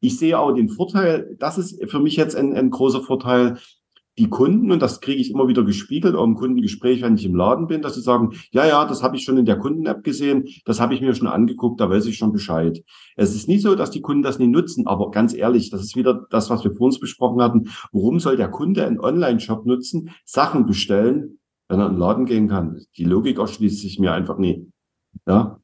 ich 0.01 0.19
sehe 0.19 0.37
auch 0.37 0.53
den 0.53 0.69
Vorteil, 0.69 1.35
das 1.39 1.57
ist 1.57 1.89
für 1.89 1.99
mich 1.99 2.15
jetzt 2.17 2.35
ein, 2.35 2.53
ein 2.53 2.69
großer 2.69 3.01
Vorteil, 3.01 3.57
die 4.17 4.29
Kunden, 4.29 4.71
und 4.71 4.81
das 4.81 5.01
kriege 5.01 5.19
ich 5.19 5.31
immer 5.31 5.47
wieder 5.47 5.63
gespiegelt, 5.63 6.15
auch 6.15 6.23
im 6.23 6.35
Kundengespräch, 6.35 7.01
wenn 7.01 7.15
ich 7.15 7.25
im 7.25 7.35
Laden 7.35 7.67
bin, 7.67 7.81
dass 7.81 7.95
sie 7.95 8.01
sagen, 8.01 8.33
ja, 8.51 8.65
ja, 8.65 8.85
das 8.85 9.01
habe 9.01 9.15
ich 9.15 9.23
schon 9.23 9.37
in 9.37 9.45
der 9.45 9.57
Kunden-App 9.57 10.03
gesehen, 10.03 10.47
das 10.65 10.79
habe 10.79 10.93
ich 10.93 11.01
mir 11.01 11.15
schon 11.15 11.27
angeguckt, 11.27 11.79
da 11.79 11.89
weiß 11.89 12.05
ich 12.05 12.17
schon 12.17 12.31
Bescheid. 12.31 12.83
Es 13.15 13.33
ist 13.33 13.47
nicht 13.47 13.63
so, 13.63 13.75
dass 13.75 13.91
die 13.91 14.01
Kunden 14.01 14.23
das 14.23 14.39
nie 14.39 14.47
nutzen, 14.47 14.85
aber 14.85 15.09
ganz 15.11 15.33
ehrlich, 15.33 15.69
das 15.71 15.81
ist 15.81 15.95
wieder 15.95 16.27
das, 16.29 16.49
was 16.49 16.63
wir 16.63 16.75
vor 16.75 16.85
uns 16.85 16.99
besprochen 16.99 17.41
hatten. 17.41 17.69
Warum 17.91 18.19
soll 18.19 18.37
der 18.37 18.49
Kunde 18.49 18.85
einen 18.85 18.99
Online-Shop 18.99 19.65
nutzen, 19.65 20.11
Sachen 20.25 20.65
bestellen, 20.65 21.39
wenn 21.67 21.79
er 21.79 21.87
in 21.87 21.93
den 21.93 21.99
Laden 21.99 22.25
gehen 22.25 22.47
kann? 22.47 22.81
Die 22.97 23.05
Logik 23.05 23.39
erschließt 23.39 23.81
sich 23.81 23.99
mir 23.99 24.13
einfach 24.13 24.37
nie. 24.37 24.69
Ja, 25.27 25.59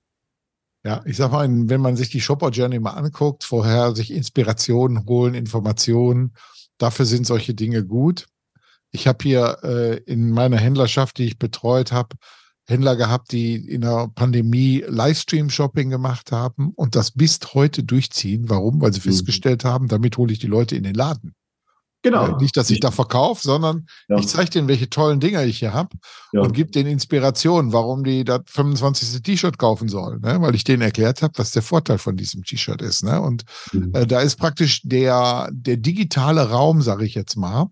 ja, 0.85 1.01
ich 1.05 1.17
sag 1.17 1.31
mal, 1.31 1.47
wenn 1.69 1.81
man 1.81 1.97
sich 1.97 2.09
die 2.09 2.21
Shopper 2.21 2.51
Journey 2.51 2.79
mal 2.79 2.91
anguckt, 2.91 3.43
vorher 3.43 3.93
sich 3.95 4.11
Inspirationen 4.11 5.05
holen, 5.05 5.33
Informationen, 5.33 6.33
dafür 6.77 7.05
sind 7.05 7.27
solche 7.27 7.53
Dinge 7.53 7.85
gut. 7.85 8.27
Ich 8.91 9.07
habe 9.07 9.19
hier 9.21 9.57
äh, 9.63 9.97
in 10.03 10.31
meiner 10.31 10.57
Händlerschaft, 10.57 11.17
die 11.17 11.25
ich 11.25 11.37
betreut 11.37 11.91
habe, 11.91 12.15
Händler 12.67 12.95
gehabt, 12.95 13.31
die 13.31 13.55
in 13.55 13.81
der 13.81 14.09
Pandemie 14.13 14.83
Livestream-Shopping 14.87 15.89
gemacht 15.89 16.31
haben 16.31 16.71
und 16.75 16.95
das 16.95 17.11
bis 17.11 17.39
heute 17.53 17.83
durchziehen. 17.83 18.49
Warum? 18.49 18.79
Weil 18.79 18.93
sie 18.93 18.99
mhm. 18.99 19.13
festgestellt 19.13 19.65
haben, 19.65 19.87
damit 19.87 20.17
hole 20.17 20.31
ich 20.31 20.39
die 20.39 20.47
Leute 20.47 20.75
in 20.75 20.83
den 20.83 20.93
Laden. 20.93 21.33
Genau. 22.01 22.27
Äh, 22.27 22.41
nicht, 22.41 22.55
dass 22.55 22.69
ich 22.69 22.79
da 22.79 22.91
verkaufe, 22.91 23.41
sondern 23.41 23.87
ja. 24.07 24.17
ich 24.17 24.27
zeige 24.27 24.51
denen, 24.51 24.67
welche 24.67 24.89
tollen 24.89 25.19
Dinger 25.19 25.43
ich 25.43 25.59
hier 25.59 25.73
habe 25.73 25.97
ja. 26.31 26.41
und 26.41 26.53
gebe 26.53 26.71
denen 26.71 26.89
Inspiration, 26.89 27.73
warum 27.73 28.03
die 28.03 28.23
das 28.23 28.41
25. 28.45 29.21
T-Shirt 29.21 29.57
kaufen 29.57 29.89
sollen. 29.89 30.21
Ne? 30.21 30.39
Weil 30.39 30.55
ich 30.55 30.63
denen 30.63 30.81
erklärt 30.81 31.21
habe, 31.21 31.33
was 31.37 31.51
der 31.51 31.61
Vorteil 31.61 31.97
von 31.97 32.15
diesem 32.15 32.43
T-Shirt 32.43 32.81
ist. 32.81 33.03
Ne? 33.03 33.19
Und 33.19 33.43
mhm. 33.73 33.93
äh, 33.93 34.07
da 34.07 34.21
ist 34.21 34.37
praktisch 34.37 34.81
der, 34.83 35.49
der 35.51 35.77
digitale 35.77 36.49
Raum, 36.49 36.81
sage 36.81 37.05
ich 37.05 37.15
jetzt 37.15 37.35
mal, 37.35 37.67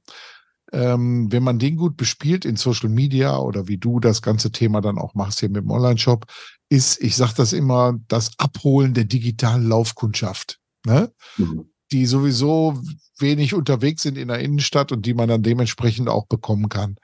ähm, 0.72 1.32
wenn 1.32 1.44
man 1.44 1.60
den 1.60 1.78
gut 1.78 1.98
bespielt 1.98 2.46
in 2.46 2.56
Social 2.56 2.90
Media 2.90 3.38
oder 3.38 3.68
wie 3.68 3.78
du 3.78 4.00
das 4.00 4.22
ganze 4.22 4.52
Thema 4.52 4.82
dann 4.82 4.98
auch 4.98 5.14
machst 5.14 5.40
hier 5.40 5.50
mit 5.50 5.64
dem 5.64 5.72
Online-Shop, 5.72 6.26
ist, 6.70 7.02
ich 7.02 7.16
sage 7.16 7.34
das 7.38 7.54
immer, 7.54 7.98
das 8.08 8.32
Abholen 8.38 8.94
der 8.94 9.06
digitalen 9.06 9.68
Laufkundschaft. 9.68 10.60
Ne? 10.86 11.12
Mhm 11.38 11.70
die 11.92 12.06
sowieso 12.06 12.82
wenig 13.20 13.54
unterwegs 13.54 14.04
sind 14.04 14.18
in 14.18 14.28
der 14.28 14.40
Innenstadt 14.40 14.92
und 14.92 15.06
die 15.06 15.14
man 15.14 15.30
dann 15.30 15.44
dementsprechend 15.44 16.10
auch 16.10 16.28
bekommen 16.28 16.70
kann 16.70 16.98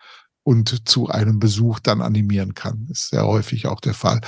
und 0.44 0.88
zu 0.88 1.08
einem 1.08 1.40
Besuch 1.40 1.80
dann 1.80 2.02
animieren 2.02 2.54
kann. 2.54 2.88
Ist 2.92 3.10
sehr 3.10 3.26
häufig 3.26 3.68
auch 3.68 3.80
der 3.80 3.94
Fall. 3.94 4.20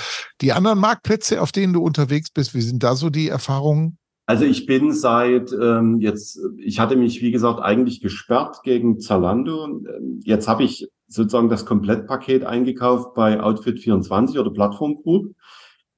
Die 0.42 0.54
anderen 0.54 0.80
Marktplätze, 0.80 1.42
auf 1.42 1.52
denen 1.52 1.74
du 1.74 1.84
unterwegs 1.84 2.30
bist, 2.30 2.54
wie 2.54 2.62
sind 2.62 2.84
da 2.84 2.96
so 2.96 3.10
die 3.10 3.28
Erfahrungen? 3.28 3.98
Also 4.26 4.46
ich 4.46 4.66
bin 4.66 4.92
seit 4.92 5.52
ähm, 5.54 6.00
jetzt, 6.00 6.40
ich 6.58 6.80
hatte 6.80 6.96
mich, 6.96 7.22
wie 7.22 7.32
gesagt, 7.32 7.62
eigentlich 7.62 8.02
gesperrt 8.02 8.64
gegen 8.64 9.00
Zalando. 9.00 9.82
Jetzt 10.24 10.48
habe 10.48 10.64
ich 10.64 10.88
sozusagen 11.08 11.50
das 11.50 11.66
Komplettpaket 11.66 12.44
eingekauft 12.44 13.14
bei 13.14 13.40
Outfit24 13.40 14.40
oder 14.40 14.52
Plattform 14.52 15.02
Group. 15.04 15.36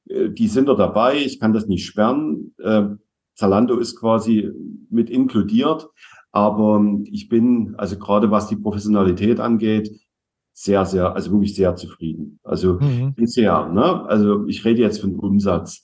Äh, 0.09 0.29
die 0.29 0.47
sind 0.47 0.67
da 0.67 0.73
dabei, 0.73 1.17
ich 1.17 1.39
kann 1.39 1.53
das 1.53 1.67
nicht 1.67 1.85
sperren. 1.85 2.53
Äh, 2.59 2.87
Zalando 3.35 3.77
ist 3.77 3.97
quasi 3.97 4.51
mit 4.89 5.09
inkludiert. 5.09 5.87
Aber 6.31 6.83
ich 7.05 7.29
bin, 7.29 7.75
also 7.77 7.97
gerade 7.97 8.29
was 8.29 8.47
die 8.47 8.57
Professionalität 8.57 9.39
angeht, 9.39 9.89
sehr, 10.53 10.85
sehr, 10.85 11.15
also 11.15 11.31
wirklich 11.31 11.55
sehr 11.55 11.75
zufrieden. 11.75 12.39
Also 12.43 12.79
mhm. 12.79 13.13
bisher, 13.13 13.67
ne? 13.69 14.05
Also 14.05 14.45
ich 14.47 14.65
rede 14.65 14.81
jetzt 14.81 15.01
von 15.01 15.15
Umsatz. 15.15 15.83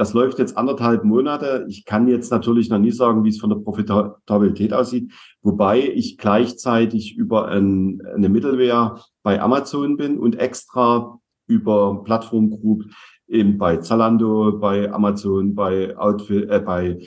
Das 0.00 0.14
läuft 0.14 0.38
jetzt 0.38 0.56
anderthalb 0.56 1.04
Monate. 1.04 1.66
Ich 1.68 1.84
kann 1.84 2.08
jetzt 2.08 2.30
natürlich 2.30 2.70
noch 2.70 2.78
nie 2.78 2.90
sagen, 2.90 3.22
wie 3.22 3.28
es 3.28 3.38
von 3.38 3.50
der 3.50 3.58
Profitabilität 3.58 4.72
aussieht, 4.72 5.12
wobei 5.42 5.78
ich 5.78 6.16
gleichzeitig 6.16 7.18
über 7.18 7.48
ein, 7.48 8.00
eine 8.14 8.30
Mittelwehr 8.30 8.98
bei 9.22 9.42
Amazon 9.42 9.98
bin 9.98 10.18
und 10.18 10.38
extra 10.38 11.20
über 11.46 12.02
Plattform 12.02 12.48
Group 12.48 12.84
eben 13.28 13.58
bei 13.58 13.76
Zalando, 13.76 14.58
bei 14.58 14.90
Amazon, 14.90 15.54
bei 15.54 15.94
Outfit, 15.98 16.48
äh, 16.48 16.60
bei 16.60 17.06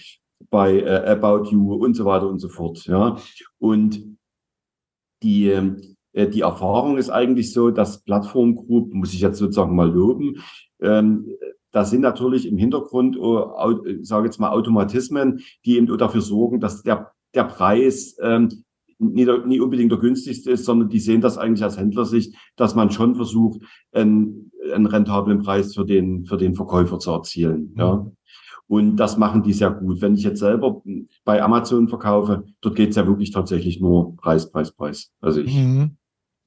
bei 0.51 0.77
äh, 0.81 1.17
About 1.17 1.49
You 1.49 1.73
und 1.73 1.95
so 1.95 2.05
weiter 2.05 2.29
und 2.29 2.37
so 2.37 2.47
fort. 2.47 2.85
Ja, 2.85 3.17
und 3.57 4.03
die 5.23 5.47
äh, 5.47 6.29
die 6.29 6.41
Erfahrung 6.41 6.99
ist 6.99 7.09
eigentlich 7.09 7.53
so, 7.53 7.71
dass 7.71 8.03
Plattform 8.03 8.55
Group 8.55 8.93
muss 8.93 9.15
ich 9.15 9.21
jetzt 9.21 9.39
sozusagen 9.39 9.75
mal 9.75 9.91
loben. 9.91 10.43
Ähm, 10.79 11.25
da 11.73 11.83
sind 11.83 12.01
natürlich 12.01 12.47
im 12.47 12.57
Hintergrund, 12.57 13.17
oh, 13.19 13.51
sage 14.01 14.27
jetzt 14.27 14.39
mal 14.39 14.51
Automatismen, 14.51 15.41
die 15.65 15.75
eben 15.75 15.97
dafür 15.97 16.21
sorgen, 16.21 16.61
dass 16.61 16.83
der 16.83 17.11
der 17.33 17.43
Preis 17.45 18.15
ähm, 18.21 18.63
nie, 18.99 19.27
nie 19.45 19.59
unbedingt 19.59 19.91
der 19.91 19.99
günstigste 19.99 20.51
ist, 20.51 20.65
sondern 20.65 20.89
die 20.89 20.99
sehen 20.99 21.21
das 21.21 21.37
eigentlich 21.37 21.63
als 21.63 21.77
Händlersicht, 21.77 22.35
dass 22.55 22.75
man 22.75 22.91
schon 22.91 23.15
versucht, 23.15 23.61
einen, 23.91 24.51
einen 24.73 24.85
rentablen 24.85 25.41
Preis 25.41 25.73
für 25.73 25.85
den, 25.85 26.25
für 26.25 26.37
den 26.37 26.55
Verkäufer 26.55 26.99
zu 26.99 27.11
erzielen. 27.11 27.71
Mhm. 27.73 27.79
Ja. 27.79 28.11
Und 28.67 28.95
das 28.95 29.17
machen 29.17 29.43
die 29.43 29.53
sehr 29.53 29.71
gut. 29.71 30.01
Wenn 30.01 30.15
ich 30.15 30.23
jetzt 30.23 30.39
selber 30.39 30.81
bei 31.25 31.43
Amazon 31.43 31.89
verkaufe, 31.89 32.45
dort 32.61 32.75
geht 32.75 32.91
es 32.91 32.95
ja 32.95 33.05
wirklich 33.05 33.31
tatsächlich 33.31 33.81
nur 33.81 34.15
Preis, 34.15 34.49
Preis, 34.49 34.71
Preis. 34.71 35.11
Also 35.19 35.41
ich. 35.41 35.53
Mhm. 35.53 35.97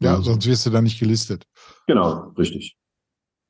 Ja, 0.01 0.21
sonst 0.21 0.47
wirst 0.47 0.67
du 0.67 0.71
da 0.71 0.83
nicht 0.83 0.99
gelistet. 0.99 1.47
Genau, 1.87 2.33
richtig. 2.37 2.77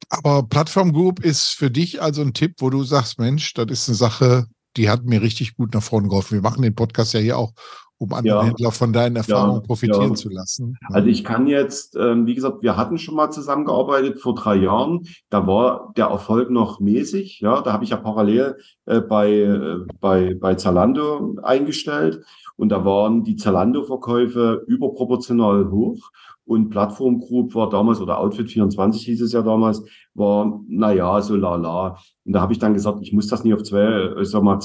Aber 0.09 0.43
Plattform 0.45 0.93
Group 0.93 1.25
ist 1.25 1.51
für 1.51 1.71
dich 1.71 2.01
also 2.01 2.23
ein 2.23 2.33
Tipp, 2.33 2.55
wo 2.59 2.71
du 2.71 2.85
sagst, 2.85 3.19
Mensch, 3.19 3.55
das 3.55 3.67
ist 3.71 3.89
eine 3.89 3.97
Sache, 3.97 4.47
die 4.77 4.89
hat 4.89 5.05
mir 5.05 5.23
richtig 5.23 5.57
gut 5.57 5.75
nach 5.75 5.83
vorne 5.83 6.09
geholfen. 6.09 6.35
Wir 6.35 6.43
machen 6.43 6.63
den 6.63 6.75
Podcast 6.75 7.15
ja 7.15 7.21
hier 7.21 7.39
auch, 7.39 7.53
um 7.99 8.13
andere 8.13 8.37
ja. 8.37 8.45
Händler 8.45 8.73
von 8.73 8.93
deinen 8.93 9.17
Erfahrungen 9.17 9.63
ja, 9.63 9.67
profitieren 9.67 10.11
ja. 10.11 10.15
zu 10.15 10.29
lassen. 10.29 10.77
Also 10.91 11.09
ich 11.09 11.25
kann 11.25 11.47
jetzt, 11.47 11.97
ähm, 11.97 12.27
wie 12.27 12.35
gesagt, 12.35 12.63
wir 12.63 12.77
hatten 12.77 12.99
schon 12.99 13.15
mal 13.17 13.31
zusammengearbeitet 13.31 14.21
vor 14.21 14.35
drei 14.35 14.57
Jahren. 14.57 15.07
Da 15.31 15.47
war 15.47 15.93
der 15.97 16.07
Erfolg 16.07 16.51
noch 16.51 16.79
mäßig. 16.79 17.41
Ja, 17.41 17.63
da 17.63 17.73
habe 17.73 17.85
ich 17.85 17.91
ja 17.91 17.97
parallel 17.97 18.59
äh, 18.85 19.01
bei, 19.01 19.33
äh, 19.33 19.79
bei, 20.01 20.35
bei 20.35 20.55
Zalando 20.55 21.37
eingestellt. 21.43 22.23
Und 22.57 22.71
da 22.71 22.85
waren 22.85 23.25
die 23.25 23.37
Zalando-Verkäufe 23.37 24.65
überproportional 24.67 25.71
hoch. 25.71 26.11
Und 26.47 26.71
Plattform 26.71 27.21
Group 27.21 27.55
war 27.57 27.69
damals, 27.69 28.01
oder 28.01 28.19
Outfit 28.21 28.51
24 28.51 29.05
hieß 29.05 29.21
es 29.21 29.33
ja 29.33 29.43
damals, 29.43 29.83
war, 30.15 30.61
naja, 30.69 31.21
so 31.21 31.35
lala. 31.35 31.99
Und 32.25 32.33
da 32.33 32.41
habe 32.41 32.53
ich 32.53 32.61
dann 32.61 32.73
gesagt, 32.73 33.01
ich 33.03 33.13
muss 33.13 33.27
das 33.27 33.43
nicht 33.43 33.53
auf 33.53 33.65
zwei, 33.65 33.83
äh, 33.83 34.25
sag 34.25 34.43
mal, 34.43 34.61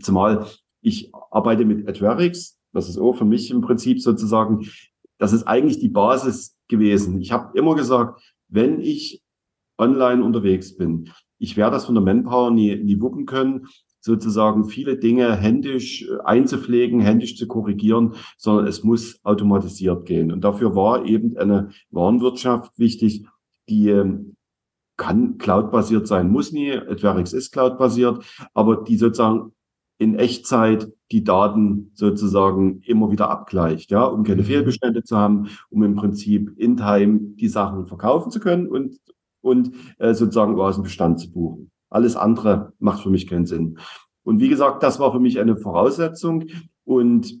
zumal 0.00 0.46
ich 0.80 1.12
arbeite 1.30 1.64
mit 1.64 1.86
Adverix. 1.86 2.58
Das 2.72 2.88
ist 2.88 2.98
auch 2.98 3.14
für 3.14 3.24
mich 3.24 3.50
im 3.50 3.60
Prinzip 3.60 4.00
sozusagen, 4.00 4.66
das 5.18 5.32
ist 5.32 5.44
eigentlich 5.44 5.80
die 5.80 5.88
Basis 5.88 6.56
gewesen. 6.68 7.20
Ich 7.20 7.30
habe 7.30 7.56
immer 7.58 7.74
gesagt, 7.74 8.22
wenn 8.48 8.80
ich 8.80 9.22
online 9.78 10.24
unterwegs 10.24 10.76
bin, 10.76 11.10
ich 11.38 11.56
werde 11.58 11.72
das 11.72 11.84
von 11.84 11.94
der 11.94 12.04
Manpower 12.04 12.50
nie, 12.50 12.74
nie 12.76 13.00
wuppen 13.00 13.26
können, 13.26 13.66
sozusagen 14.06 14.66
viele 14.66 14.96
Dinge 14.96 15.34
händisch 15.34 16.08
einzupflegen, 16.24 17.00
händisch 17.00 17.36
zu 17.36 17.48
korrigieren, 17.48 18.14
sondern 18.38 18.68
es 18.68 18.84
muss 18.84 19.18
automatisiert 19.24 20.06
gehen. 20.06 20.30
Und 20.30 20.42
dafür 20.42 20.76
war 20.76 21.04
eben 21.04 21.36
eine 21.36 21.70
Warenwirtschaft 21.90 22.78
wichtig, 22.78 23.26
die 23.68 23.90
ähm, 23.90 24.36
kann 24.96 25.38
cloud-basiert 25.38 26.06
sein, 26.06 26.30
muss 26.30 26.52
nie. 26.52 26.72
Adverix 26.72 27.32
ist 27.32 27.50
cloud-basiert, 27.50 28.24
aber 28.54 28.84
die 28.84 28.96
sozusagen 28.96 29.52
in 29.98 30.14
Echtzeit 30.14 30.88
die 31.10 31.24
Daten 31.24 31.90
sozusagen 31.94 32.82
immer 32.82 33.10
wieder 33.10 33.28
abgleicht, 33.28 33.90
ja, 33.90 34.04
um 34.04 34.22
keine 34.22 34.42
mhm. 34.42 34.46
Fehlbestände 34.46 35.02
zu 35.02 35.16
haben, 35.16 35.48
um 35.68 35.82
im 35.82 35.96
Prinzip 35.96 36.52
in 36.56 36.76
Time 36.76 37.18
die 37.34 37.48
Sachen 37.48 37.86
verkaufen 37.86 38.30
zu 38.30 38.38
können 38.38 38.68
und, 38.68 39.00
und 39.40 39.72
äh, 39.98 40.14
sozusagen 40.14 40.58
aus 40.60 40.76
dem 40.76 40.84
Bestand 40.84 41.18
zu 41.18 41.32
buchen. 41.32 41.72
Alles 41.90 42.16
andere 42.16 42.72
macht 42.78 43.02
für 43.02 43.10
mich 43.10 43.26
keinen 43.26 43.46
Sinn. 43.46 43.78
Und 44.22 44.40
wie 44.40 44.48
gesagt, 44.48 44.82
das 44.82 44.98
war 44.98 45.12
für 45.12 45.20
mich 45.20 45.38
eine 45.38 45.56
Voraussetzung 45.56 46.44
und 46.84 47.40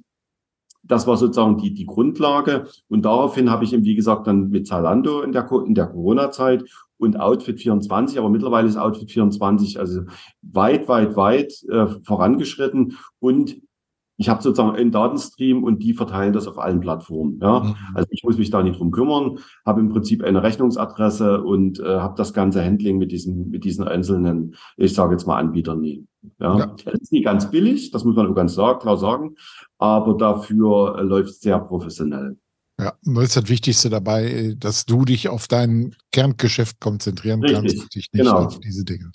das 0.84 1.06
war 1.06 1.16
sozusagen 1.16 1.58
die, 1.58 1.74
die 1.74 1.86
Grundlage. 1.86 2.68
Und 2.88 3.04
daraufhin 3.04 3.50
habe 3.50 3.64
ich 3.64 3.72
eben, 3.72 3.84
wie 3.84 3.96
gesagt, 3.96 4.26
dann 4.26 4.50
mit 4.50 4.66
Zalando 4.66 5.22
in 5.22 5.32
der, 5.32 5.50
in 5.66 5.74
der 5.74 5.88
Corona-Zeit 5.88 6.64
und 6.98 7.18
Outfit 7.18 7.60
24, 7.60 8.18
aber 8.18 8.30
mittlerweile 8.30 8.68
ist 8.68 8.76
Outfit 8.76 9.10
24 9.10 9.78
also 9.78 10.02
weit, 10.42 10.88
weit, 10.88 11.16
weit 11.16 11.52
äh, 11.68 11.86
vorangeschritten 12.04 12.96
und 13.18 13.60
ich 14.16 14.28
habe 14.28 14.42
sozusagen 14.42 14.74
einen 14.74 14.90
Datenstream 14.90 15.62
und 15.62 15.82
die 15.82 15.92
verteilen 15.92 16.32
das 16.32 16.46
auf 16.46 16.58
allen 16.58 16.80
Plattformen. 16.80 17.38
Ja? 17.40 17.60
Mhm. 17.60 17.74
Also 17.94 18.08
ich 18.10 18.24
muss 18.24 18.38
mich 18.38 18.50
da 18.50 18.62
nicht 18.62 18.78
drum 18.78 18.90
kümmern, 18.90 19.38
habe 19.64 19.80
im 19.80 19.90
Prinzip 19.90 20.22
eine 20.24 20.42
Rechnungsadresse 20.42 21.42
und 21.42 21.80
äh, 21.80 21.98
habe 21.98 22.14
das 22.16 22.32
ganze 22.32 22.64
Handling 22.64 22.98
mit 22.98 23.12
diesen, 23.12 23.50
mit 23.50 23.64
diesen 23.64 23.86
einzelnen, 23.86 24.54
ich 24.76 24.94
sage 24.94 25.12
jetzt 25.12 25.26
mal 25.26 25.36
Anbietern 25.36 25.80
nie. 25.80 26.06
Ja? 26.40 26.58
ja. 26.58 26.74
Das 26.84 26.94
ist 26.94 27.12
nicht 27.12 27.24
ganz 27.24 27.50
billig, 27.50 27.90
das 27.90 28.04
muss 28.04 28.16
man 28.16 28.26
auch 28.26 28.34
ganz 28.34 28.54
klar 28.54 28.96
sagen, 28.96 29.34
aber 29.78 30.14
dafür 30.14 30.96
äh, 30.98 31.02
läuft 31.02 31.30
es 31.30 31.40
sehr 31.40 31.58
professionell. 31.58 32.38
Ja, 32.78 32.92
das 33.02 33.24
ist 33.24 33.36
das 33.36 33.48
Wichtigste 33.48 33.88
dabei, 33.88 34.54
dass 34.58 34.84
du 34.84 35.06
dich 35.06 35.30
auf 35.30 35.48
dein 35.48 35.94
Kerngeschäft 36.12 36.78
konzentrieren 36.78 37.40
Richtig, 37.40 37.58
kannst 37.58 37.80
und 37.80 37.94
dich 37.94 38.12
nicht 38.12 38.24
genau. 38.24 38.44
auf 38.44 38.60
diese 38.60 38.84
Dinge. 38.84 39.12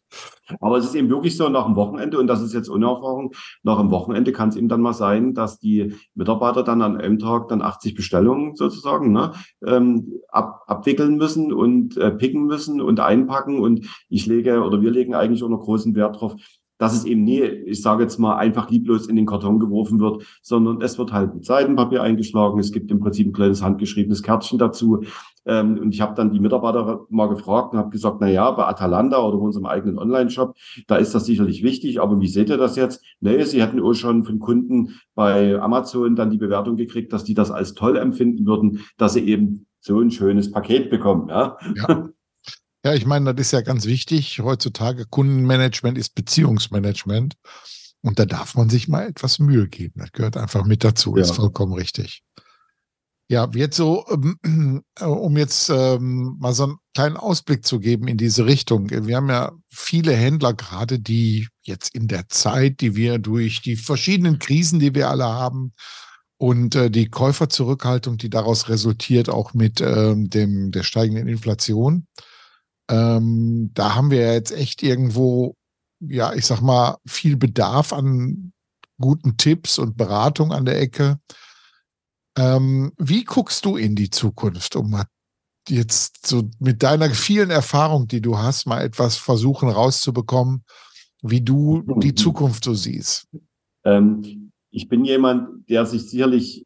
Aber 0.60 0.78
es 0.78 0.86
ist 0.86 0.96
eben 0.96 1.10
wirklich 1.10 1.38
so 1.38 1.48
nach 1.48 1.66
dem 1.66 1.76
Wochenende, 1.76 2.18
und 2.18 2.26
das 2.26 2.42
ist 2.42 2.54
jetzt 2.54 2.70
unerfahren, 2.70 3.30
nach 3.62 3.78
dem 3.78 3.92
Wochenende 3.92 4.32
kann 4.32 4.50
es 4.50 4.56
eben 4.56 4.68
dann 4.68 4.82
mal 4.82 4.94
sein, 4.94 5.36
dass 5.36 5.60
die 5.60 5.94
Mitarbeiter 6.16 6.64
dann 6.64 6.82
an 6.82 6.98
einem 6.98 7.20
Tag 7.20 7.50
dann 7.50 7.62
80 7.62 7.94
Bestellungen 7.94 8.56
sozusagen 8.56 9.12
ne, 9.12 9.34
ähm, 9.64 10.12
ab, 10.30 10.64
abwickeln 10.66 11.18
müssen 11.18 11.54
und 11.54 11.98
äh, 11.98 12.10
picken 12.10 12.48
müssen 12.48 12.82
und 12.82 13.00
einpacken. 13.00 13.60
Und 13.60 13.86
ich 14.10 14.26
lege 14.26 14.64
oder 14.64 14.82
wir 14.82 14.90
legen 14.90 15.14
eigentlich 15.14 15.44
auch 15.44 15.50
noch 15.50 15.62
großen 15.62 15.94
Wert 15.94 16.20
drauf, 16.20 16.34
dass 16.82 16.96
es 16.96 17.06
eben 17.06 17.24
nie, 17.24 17.42
ich 17.42 17.84
sage 17.84 18.02
jetzt 18.02 18.18
mal, 18.18 18.38
einfach 18.38 18.72
lieblos 18.72 19.06
in 19.06 19.16
den 19.16 19.28
Karton 19.28 19.60
geworfen 19.60 20.00
wird, 20.00 20.24
sondern 20.42 20.82
es 20.82 20.98
wird 20.98 21.14
halt 21.14 21.36
mit 21.36 21.46
Seidenpapier 21.46 22.02
eingeschlagen. 22.02 22.60
Es 22.60 22.72
gibt 22.72 22.90
im 22.90 23.00
Prinzip 23.00 23.28
ein 23.28 23.34
kleines 23.34 23.62
handgeschriebenes 23.62 24.24
Kärtchen 24.24 24.58
dazu. 24.58 25.04
Ähm, 25.46 25.78
und 25.78 25.94
ich 25.94 26.02
habe 26.02 26.16
dann 26.16 26.32
die 26.32 26.40
Mitarbeiter 26.40 27.06
mal 27.10 27.28
gefragt 27.28 27.74
und 27.74 27.78
habe 27.78 27.92
gesagt, 27.92 28.18
na 28.20 28.28
ja, 28.28 28.50
bei 28.50 28.66
Atalanta 28.66 29.22
oder 29.22 29.38
bei 29.38 29.44
unserem 29.44 29.68
eigenen 29.68 30.00
Online-Shop, 30.00 30.56
da 30.88 30.96
ist 30.96 31.14
das 31.14 31.28
sicherlich 31.28 31.62
wichtig. 31.62 32.02
Aber 32.02 32.20
wie 32.20 32.28
seht 32.28 32.50
ihr 32.50 32.58
das 32.58 32.76
jetzt? 32.76 33.06
Nee, 33.20 33.44
sie 33.44 33.62
hätten 33.62 33.80
auch 33.80 33.94
schon 33.94 34.24
von 34.24 34.40
Kunden 34.40 34.96
bei 35.14 35.62
Amazon 35.62 36.16
dann 36.16 36.32
die 36.32 36.40
Bewertung 36.40 36.78
gekriegt, 36.78 37.14
dass 37.14 37.24
die 37.24 37.36
das 37.36 37.52
als 37.52 37.76
toll 37.76 37.96
empfinden 37.96 38.48
würden, 38.48 38.80
dass 38.98 39.14
sie 39.14 39.28
eben 39.28 39.68
so 39.82 40.00
ein 40.00 40.10
schönes 40.10 40.52
Paket 40.52 40.90
bekommen. 40.90 41.30
Ja. 41.30 41.58
ja. 41.76 42.10
Ja, 42.84 42.94
ich 42.96 43.06
meine, 43.06 43.34
das 43.34 43.48
ist 43.48 43.52
ja 43.52 43.62
ganz 43.62 43.86
wichtig. 43.86 44.40
Heutzutage 44.40 45.06
Kundenmanagement 45.06 45.98
ist 45.98 46.16
Beziehungsmanagement. 46.16 47.36
Und 48.02 48.18
da 48.18 48.26
darf 48.26 48.56
man 48.56 48.70
sich 48.70 48.88
mal 48.88 49.08
etwas 49.08 49.38
Mühe 49.38 49.68
geben. 49.68 49.94
Das 49.98 50.12
gehört 50.12 50.36
einfach 50.36 50.66
mit 50.66 50.84
dazu. 50.84 51.16
Ja. 51.16 51.22
Ist 51.22 51.36
vollkommen 51.36 51.74
richtig. 51.74 52.24
Ja, 53.30 53.50
jetzt 53.54 53.78
so, 53.78 54.06
ähm, 54.10 54.84
um 55.00 55.38
jetzt 55.38 55.70
ähm, 55.70 56.36
mal 56.40 56.54
so 56.54 56.64
einen 56.64 56.78
kleinen 56.94 57.16
Ausblick 57.16 57.66
zu 57.66 57.80
geben 57.80 58.08
in 58.08 58.18
diese 58.18 58.46
Richtung. 58.46 58.90
Wir 58.90 59.16
haben 59.16 59.30
ja 59.30 59.54
viele 59.70 60.14
Händler 60.14 60.54
gerade, 60.54 61.00
die 61.00 61.48
jetzt 61.62 61.96
in 61.96 62.08
der 62.08 62.28
Zeit, 62.28 62.82
die 62.82 62.96
wir 62.96 63.20
durch 63.20 63.62
die 63.62 63.78
verschiedenen 63.78 64.40
Krisen, 64.40 64.80
die 64.80 64.96
wir 64.96 65.10
alle 65.10 65.26
haben, 65.26 65.74
und 66.42 66.74
äh, 66.76 66.90
die 66.90 67.08
Käuferzurückhaltung, 67.08 68.18
die 68.18 68.32
daraus 68.32 68.68
resultiert, 68.68 69.30
auch 69.30 69.54
mit 69.54 69.80
ähm, 69.80 70.30
dem 70.30 70.72
der 70.72 70.82
steigenden 70.82 71.28
Inflation, 71.28 72.08
ähm, 72.92 73.72
da 73.74 73.96
haben 73.96 74.12
wir 74.12 74.34
jetzt 74.34 74.52
echt 74.52 74.84
irgendwo, 74.84 75.56
ja, 76.02 76.34
ich 76.34 76.46
sag 76.46 76.60
mal, 76.62 76.98
viel 77.08 77.38
Bedarf 77.38 77.94
an 77.94 78.52
guten 79.00 79.38
Tipps 79.38 79.80
und 79.80 79.96
Beratung 79.96 80.52
an 80.52 80.66
der 80.66 80.80
Ecke. 80.80 81.18
Ähm, 82.38 82.92
wie 82.98 83.24
guckst 83.24 83.64
du 83.64 83.78
in 83.78 83.96
die 83.96 84.10
Zukunft, 84.10 84.76
um 84.76 85.02
jetzt 85.70 86.28
so 86.28 86.50
mit 86.60 86.84
deiner 86.84 87.10
vielen 87.12 87.50
Erfahrung, 87.50 88.08
die 88.08 88.22
du 88.22 88.38
hast, 88.38 88.68
mal 88.68 88.84
etwas 88.84 89.16
versuchen 89.16 89.70
rauszubekommen, 89.70 90.66
wie 91.22 91.42
du 91.42 91.84
die 91.98 92.16
Zukunft 92.16 92.66
so 92.66 92.74
siehst? 92.74 93.28
Ähm, 93.86 94.52
ich 94.70 94.90
bin 94.90 95.06
jemand, 95.06 95.70
der 95.70 95.86
sich 95.86 96.10
sicherlich 96.10 96.66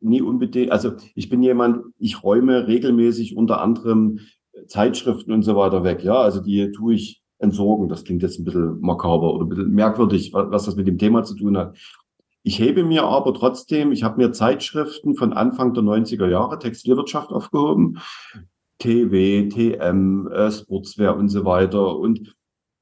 nie 0.00 0.22
unbedingt, 0.22 0.70
also 0.70 0.92
ich 1.16 1.28
bin 1.28 1.42
jemand, 1.42 1.84
ich 1.98 2.22
räume 2.22 2.68
regelmäßig 2.68 3.36
unter 3.36 3.60
anderem 3.60 4.20
Zeitschriften 4.66 5.32
und 5.32 5.42
so 5.42 5.56
weiter 5.56 5.84
weg. 5.84 6.02
Ja, 6.02 6.20
also 6.20 6.40
die 6.40 6.70
tue 6.72 6.94
ich 6.94 7.22
entsorgen. 7.38 7.88
Das 7.88 8.04
klingt 8.04 8.22
jetzt 8.22 8.38
ein 8.38 8.44
bisschen 8.44 8.80
makaber 8.80 9.34
oder 9.34 9.44
ein 9.44 9.48
bisschen 9.48 9.70
merkwürdig, 9.70 10.32
was 10.32 10.64
das 10.64 10.76
mit 10.76 10.86
dem 10.86 10.98
Thema 10.98 11.22
zu 11.22 11.36
tun 11.36 11.56
hat. 11.56 11.76
Ich 12.42 12.58
hebe 12.58 12.84
mir 12.84 13.04
aber 13.04 13.34
trotzdem, 13.34 13.92
ich 13.92 14.02
habe 14.02 14.16
mir 14.16 14.32
Zeitschriften 14.32 15.14
von 15.16 15.32
Anfang 15.32 15.74
der 15.74 15.82
90er 15.82 16.28
Jahre, 16.28 16.58
Textilwirtschaft 16.58 17.30
aufgehoben, 17.30 17.98
TW, 18.78 19.48
TM, 19.48 20.28
äh, 20.28 20.50
Sportswear 20.50 21.16
und 21.16 21.28
so 21.28 21.44
weiter. 21.44 21.96
Und 21.96 22.34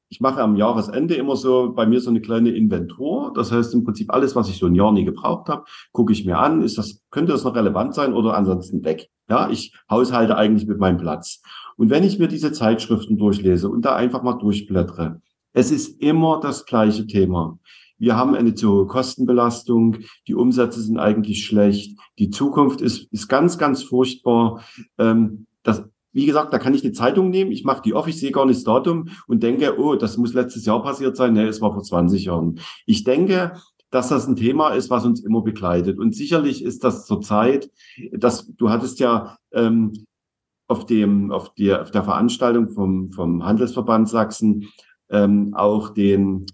ich 0.09 0.21
mache 0.21 0.41
am 0.41 0.55
Jahresende 0.55 1.15
immer 1.15 1.35
so 1.35 1.73
bei 1.73 1.87
mir 1.87 2.01
so 2.01 2.11
eine 2.11 2.21
kleine 2.21 2.51
Inventur. 2.51 3.33
Das 3.35 3.51
heißt 3.51 3.75
im 3.75 3.83
Prinzip 3.83 4.13
alles, 4.13 4.37
was 4.37 4.49
ich 4.49 4.59
so 4.59 4.67
ein 4.67 4.75
Jahr 4.75 4.93
nie 4.93 5.05
gebraucht 5.05 5.49
habe, 5.49 5.65
gucke 5.93 6.13
ich 6.13 6.25
mir 6.25 6.39
an. 6.39 6.63
Ist 6.63 6.79
das, 6.79 7.03
könnte 7.11 7.33
das 7.33 7.43
noch 7.43 7.57
relevant 7.57 7.95
sein 7.95 8.13
oder 8.13 8.37
ansonsten 8.37 8.85
weg? 8.85 9.09
Ja, 9.29 9.51
ich 9.51 9.75
haushalte 9.91 10.37
eigentlich 10.37 10.69
mit 10.69 10.79
meinem 10.79 10.99
Platz. 10.99 11.43
Und 11.77 11.91
wenn 11.91 12.05
ich 12.05 12.19
mir 12.19 12.29
diese 12.29 12.53
Zeitschriften 12.53 13.19
durchlese 13.19 13.69
und 13.69 13.85
da 13.85 13.95
einfach 13.95 14.23
mal 14.23 14.35
durchblättere, 14.35 15.21
es 15.53 15.71
ist 15.71 16.01
immer 16.01 16.41
das 16.41 16.67
gleiche 16.67 17.07
Thema. 17.07 17.59
Wir 17.99 18.17
haben 18.17 18.35
eine 18.35 18.55
zu 18.55 18.71
hohe 18.71 18.87
Kostenbelastung, 18.87 19.99
die 20.29 20.35
Umsätze 20.35 20.83
sind 20.83 20.99
eigentlich 20.99 21.47
schlecht, 21.47 21.99
die 22.19 22.29
Zukunft 22.29 22.83
ist, 22.83 23.11
ist 23.11 23.29
ganz, 23.29 23.57
ganz 23.57 23.83
furchtbar. 23.83 24.63
Ähm, 24.99 25.47
das, 25.63 25.83
wie 26.13 26.27
gesagt, 26.27 26.53
da 26.53 26.59
kann 26.59 26.75
ich 26.75 26.85
eine 26.85 26.93
Zeitung 26.93 27.31
nehmen, 27.31 27.53
ich 27.53 27.65
mache 27.65 27.83
die 27.83 27.95
auf, 27.95 28.07
ich 28.07 28.19
sehe 28.19 28.33
gar 28.33 28.45
nicht 28.45 28.59
das 28.59 28.65
Datum 28.65 29.09
und 29.27 29.43
denke, 29.43 29.79
oh, 29.79 29.95
das 29.95 30.19
muss 30.19 30.35
letztes 30.35 30.67
Jahr 30.67 30.83
passiert 30.83 31.17
sein. 31.17 31.33
Nee, 31.33 31.45
es 31.45 31.63
war 31.63 31.73
vor 31.73 31.83
20 31.83 32.27
Jahren. 32.27 32.61
Ich 32.85 33.05
denke, 33.05 33.55
dass 33.91 34.09
das 34.09 34.27
ein 34.27 34.37
Thema 34.37 34.71
ist, 34.71 34.91
was 34.91 35.07
uns 35.07 35.25
immer 35.25 35.43
begleitet. 35.43 35.99
Und 35.99 36.15
sicherlich 36.15 36.63
ist 36.63 36.85
das 36.85 37.07
zurzeit, 37.07 37.71
dass 38.13 38.47
du 38.47 38.69
hattest 38.69 39.01
ja 39.01 39.39
ähm, 39.53 39.93
auf 40.69 40.87
dem, 40.87 41.31
auf 41.31 41.55
der, 41.55 41.83
auf 41.83 41.91
der 41.91 42.05
Veranstaltung 42.05 42.71
vom, 42.71 43.13
vom 43.13 43.45
Handelsverband 43.45 44.09
Sachsen 44.09 44.69
ähm, 45.11 45.55
auch 45.55 45.91
den, 45.91 46.47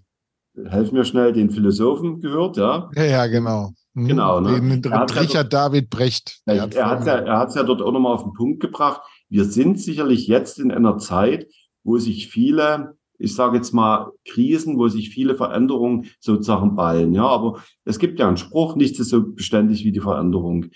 helf 0.65 0.91
mir 0.91 1.05
schnell, 1.05 1.33
den 1.33 1.49
Philosophen 1.49 2.19
gehört, 2.19 2.57
ja? 2.57 2.89
Ja, 2.95 3.03
ja, 3.03 3.27
genau. 3.27 3.71
Mhm. 3.93 4.07
Genau, 4.07 4.39
ne? 4.39 4.79
Den 4.79 4.93
Richard 4.93 5.33
ja 5.33 5.43
David 5.43 5.89
Brecht. 5.89 6.41
Er 6.45 6.61
hat 6.61 6.71
es 6.71 6.75
ja, 6.75 7.15
er 7.15 7.39
hat's 7.39 7.55
ja 7.55 7.63
dort 7.63 7.81
auch 7.81 7.91
nochmal 7.91 8.13
auf 8.13 8.23
den 8.23 8.33
Punkt 8.33 8.59
gebracht. 8.59 9.01
Wir 9.29 9.45
sind 9.45 9.79
sicherlich 9.79 10.27
jetzt 10.27 10.59
in 10.59 10.71
einer 10.71 10.97
Zeit, 10.97 11.47
wo 11.83 11.97
sich 11.97 12.27
viele, 12.27 12.97
ich 13.19 13.35
sage 13.35 13.57
jetzt 13.57 13.73
mal 13.73 14.11
Krisen, 14.25 14.77
wo 14.77 14.87
sich 14.87 15.09
viele 15.09 15.35
Veränderungen 15.35 16.07
sozusagen 16.19 16.75
ballen. 16.75 17.13
Ja, 17.13 17.25
aber 17.25 17.61
es 17.85 17.99
gibt 17.99 18.19
ja 18.19 18.27
einen 18.27 18.37
Spruch, 18.37 18.75
nichts 18.75 18.99
ist 18.99 19.09
so 19.09 19.23
beständig 19.33 19.85
wie 19.85 19.91
die 19.91 20.01
Veränderung. 20.01 20.67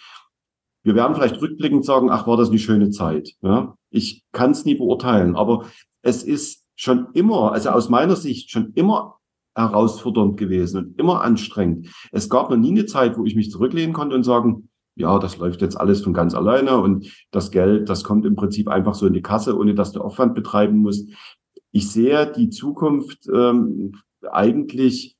Wir 0.88 0.96
werden 0.96 1.16
vielleicht 1.16 1.42
rückblickend 1.42 1.84
sagen, 1.84 2.10
ach, 2.10 2.28
war 2.28 2.38
das 2.38 2.48
eine 2.48 2.60
schöne 2.60 2.92
Zeit. 2.92 3.34
Ja? 3.42 3.76
Ich 3.90 4.24
kann 4.32 4.52
es 4.52 4.64
nie 4.64 4.76
beurteilen, 4.76 5.36
aber 5.36 5.66
es 6.02 6.24
ist 6.24 6.64
schon 6.78 7.08
immer, 7.14 7.52
also 7.52 7.72
aus 7.72 7.90
meiner 7.90 8.16
Sicht 8.16 8.52
schon 8.52 8.72
immer 8.76 9.18
herausfordernd 9.54 10.38
gewesen 10.38 10.78
und 10.78 10.98
immer 10.98 11.24
anstrengend. 11.24 11.90
Es 12.14 12.30
gab 12.30 12.50
noch 12.50 12.56
nie 12.56 12.72
eine 12.72 12.86
Zeit, 12.86 13.18
wo 13.18 13.26
ich 13.26 13.36
mich 13.36 13.52
zurücklehnen 13.52 13.92
konnte 13.92 14.16
und 14.16 14.24
sagen, 14.24 14.70
ja, 14.96 15.20
das 15.20 15.38
läuft 15.38 15.62
jetzt 15.62 15.76
alles 15.76 16.02
von 16.02 16.14
ganz 16.14 16.34
alleine 16.34 16.78
und 16.78 17.12
das 17.32 17.52
Geld, 17.52 17.90
das 17.90 18.06
kommt 18.06 18.26
im 18.26 18.38
Prinzip 18.38 18.70
einfach 18.70 18.94
so 18.94 19.08
in 19.08 19.14
die 19.14 19.22
Kasse, 19.22 19.58
ohne 19.58 19.76
dass 19.76 19.92
du 19.92 20.00
Aufwand 20.00 20.36
betreiben 20.36 20.78
musst. 20.78 21.10
Ich 21.74 21.92
sehe 21.92 22.32
die 22.32 22.50
Zukunft 22.50 23.28
ähm, 23.28 23.96
eigentlich 24.22 25.18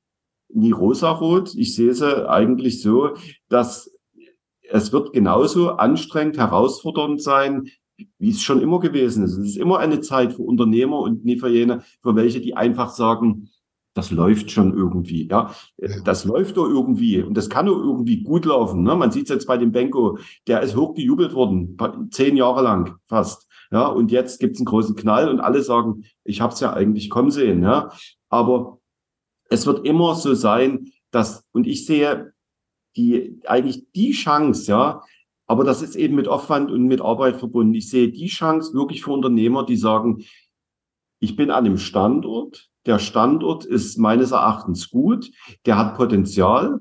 nie 0.48 0.72
rosarot. 0.72 1.56
Ich 1.56 1.76
sehe 1.76 1.94
sie 1.94 2.30
eigentlich 2.30 2.82
so, 2.82 3.16
dass 3.50 3.97
es 4.70 4.92
wird 4.92 5.14
genauso 5.14 5.72
anstrengend, 5.72 6.38
herausfordernd 6.38 7.22
sein, 7.22 7.70
wie 8.20 8.30
es 8.30 8.42
schon 8.42 8.62
immer 8.62 8.80
gewesen 8.80 9.24
ist. 9.24 9.38
Es 9.38 9.50
ist 9.50 9.58
immer 9.58 9.80
eine 9.80 10.02
Zeit 10.02 10.34
für 10.34 10.44
Unternehmer 10.44 11.00
und 11.00 11.26
nie 11.26 11.38
für 11.38 11.50
jene, 11.50 11.82
für 12.02 12.16
welche, 12.16 12.42
die 12.42 12.56
einfach 12.56 12.90
sagen, 12.90 13.50
das 13.98 14.12
läuft 14.12 14.52
schon 14.52 14.78
irgendwie. 14.78 15.28
Ja, 15.28 15.52
das 16.06 16.24
läuft 16.24 16.58
doch 16.58 16.68
irgendwie 16.68 17.24
und 17.24 17.36
das 17.36 17.50
kann 17.50 17.66
doch 17.66 17.80
irgendwie 17.80 18.22
gut 18.22 18.46
laufen. 18.46 18.84
Ne? 18.84 18.96
Man 18.96 19.12
sieht 19.12 19.24
es 19.24 19.30
jetzt 19.30 19.48
bei 19.48 19.58
dem 19.58 19.72
Benko, 19.72 20.20
der 20.46 20.62
ist 20.62 20.76
hochgejubelt 20.76 21.34
worden, 21.34 21.78
zehn 22.12 22.38
Jahre 22.38 22.62
lang 22.62 22.98
fast. 23.08 23.48
Ja, 23.72 23.88
und 23.88 24.12
jetzt 24.12 24.40
gibt 24.40 24.56
es 24.56 24.60
einen 24.62 24.66
großen 24.66 24.96
Knall 24.96 25.28
und 25.30 25.40
alle 25.40 25.62
sagen, 25.62 26.04
ich 26.24 26.42
habe 26.42 26.54
es 26.54 26.60
ja 26.60 26.74
eigentlich 26.74 27.10
kommen 27.10 27.32
sehen. 27.32 27.64
Ja, 27.64 27.92
aber 28.30 28.80
es 29.50 29.66
wird 29.66 29.86
immer 29.86 30.16
so 30.16 30.36
sein, 30.36 30.92
dass 31.12 31.44
und 31.52 31.68
ich 31.68 31.86
sehe 31.86 32.34
die 32.98 33.40
eigentlich 33.46 33.86
die 33.96 34.12
Chance, 34.12 34.72
ja, 34.72 35.04
aber 35.46 35.64
das 35.64 35.82
ist 35.82 35.96
eben 35.96 36.16
mit 36.16 36.28
Aufwand 36.28 36.72
und 36.72 36.84
mit 36.84 37.02
Arbeit 37.02 37.38
verbunden. 37.38 37.74
Ich 37.74 37.90
sehe 37.90 38.12
die 38.12 38.28
Chance 38.28 38.74
wirklich 38.74 39.04
für 39.04 39.12
Unternehmer, 39.12 39.66
die 39.66 39.78
sagen, 39.78 40.24
ich 41.20 41.36
bin 41.36 41.52
an 41.52 41.66
einem 41.66 41.78
Standort, 41.78 42.70
der 42.86 43.00
Standort 43.00 43.66
ist 43.66 43.98
meines 43.98 44.32
Erachtens 44.32 44.90
gut, 44.90 45.32
der 45.66 45.78
hat 45.78 45.96
Potenzial 45.96 46.80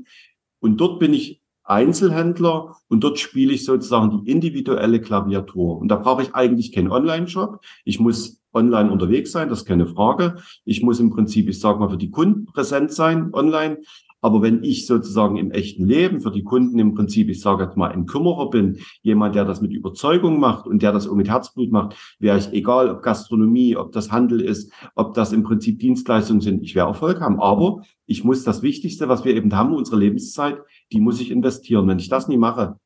und 0.61 0.81
dort 0.81 0.99
bin 0.99 1.15
ich 1.15 1.43
Einzelhändler 1.67 2.77
und 2.89 3.03
dort 3.03 3.19
spiele 3.19 3.53
ich 3.53 3.65
sozusagen 3.65 4.11
die 4.11 4.31
individuelle 4.31 5.01
Klaviatur. 5.01 5.79
Und 5.79 5.89
da 5.89 5.97
brauche 5.97 6.23
ich 6.23 6.35
eigentlich 6.35 6.71
keinen 6.71 6.93
Online-Shop. 6.93 7.61
Ich 7.85 7.99
muss 7.99 8.41
online 8.53 8.91
unterwegs 8.91 9.33
sein, 9.33 9.49
das 9.49 9.61
ist 9.61 9.65
keine 9.67 9.87
Frage. 9.87 10.37
Ich 10.65 10.83
muss 10.83 11.01
im 11.01 11.11
Prinzip, 11.11 11.49
ich 11.49 11.61
sage 11.61 11.81
mal, 11.81 11.91
für 11.91 11.97
die 11.97 12.11
Kunden 12.11 12.47
präsent 12.47 12.93
sein 12.93 13.35
online. 13.35 13.79
Aber 14.27 14.43
wenn 14.43 14.65
ich 14.65 14.89
sozusagen 14.89 15.37
im 15.37 15.53
echten 15.53 15.87
Leben 15.87 16.21
für 16.21 16.33
die 16.33 16.43
Kunden 16.43 16.81
im 16.81 16.95
Prinzip, 16.95 17.29
ich 17.29 17.41
sage 17.41 17.63
jetzt 17.63 17.77
mal, 17.77 17.93
ein 17.93 18.07
Kümmerer 18.07 18.51
bin, 18.51 18.81
jemand, 19.03 19.37
der 19.37 19.45
das 19.45 19.61
mit 19.61 19.71
Überzeugung 19.71 20.41
macht 20.41 20.67
und 20.67 20.83
der 20.83 20.91
das 20.91 21.07
auch 21.07 21.15
mit 21.15 21.29
Herzblut 21.29 21.71
macht, 21.71 21.97
wäre 22.19 22.37
ich 22.37 22.53
egal, 22.53 22.91
ob 22.91 23.05
Gastronomie, 23.05 23.77
ob 23.77 23.93
das 23.93 24.11
Handel 24.11 24.41
ist, 24.41 24.73
ob 24.97 25.15
das 25.15 25.33
im 25.33 25.45
Prinzip 25.45 25.79
Dienstleistungen 25.79 26.41
sind, 26.41 26.65
ich 26.65 26.75
werde 26.75 26.89
Erfolg 26.89 27.21
haben. 27.21 27.39
Aber 27.41 27.83
ich 28.07 28.25
muss 28.25 28.43
das 28.43 28.63
Wichtigste, 28.63 29.09
was 29.09 29.25
wir 29.25 29.33
eben 29.33 29.55
haben, 29.55 29.73
unsere 29.73 29.97
Lebenszeit, 29.97 30.59
die 30.91 30.99
muss 30.99 31.21
ich 31.21 31.31
investieren. 31.31 31.87
Wenn 31.87 32.01
ich 32.01 32.09
das 32.09 32.27
nie 32.27 32.37
mache, 32.37 32.81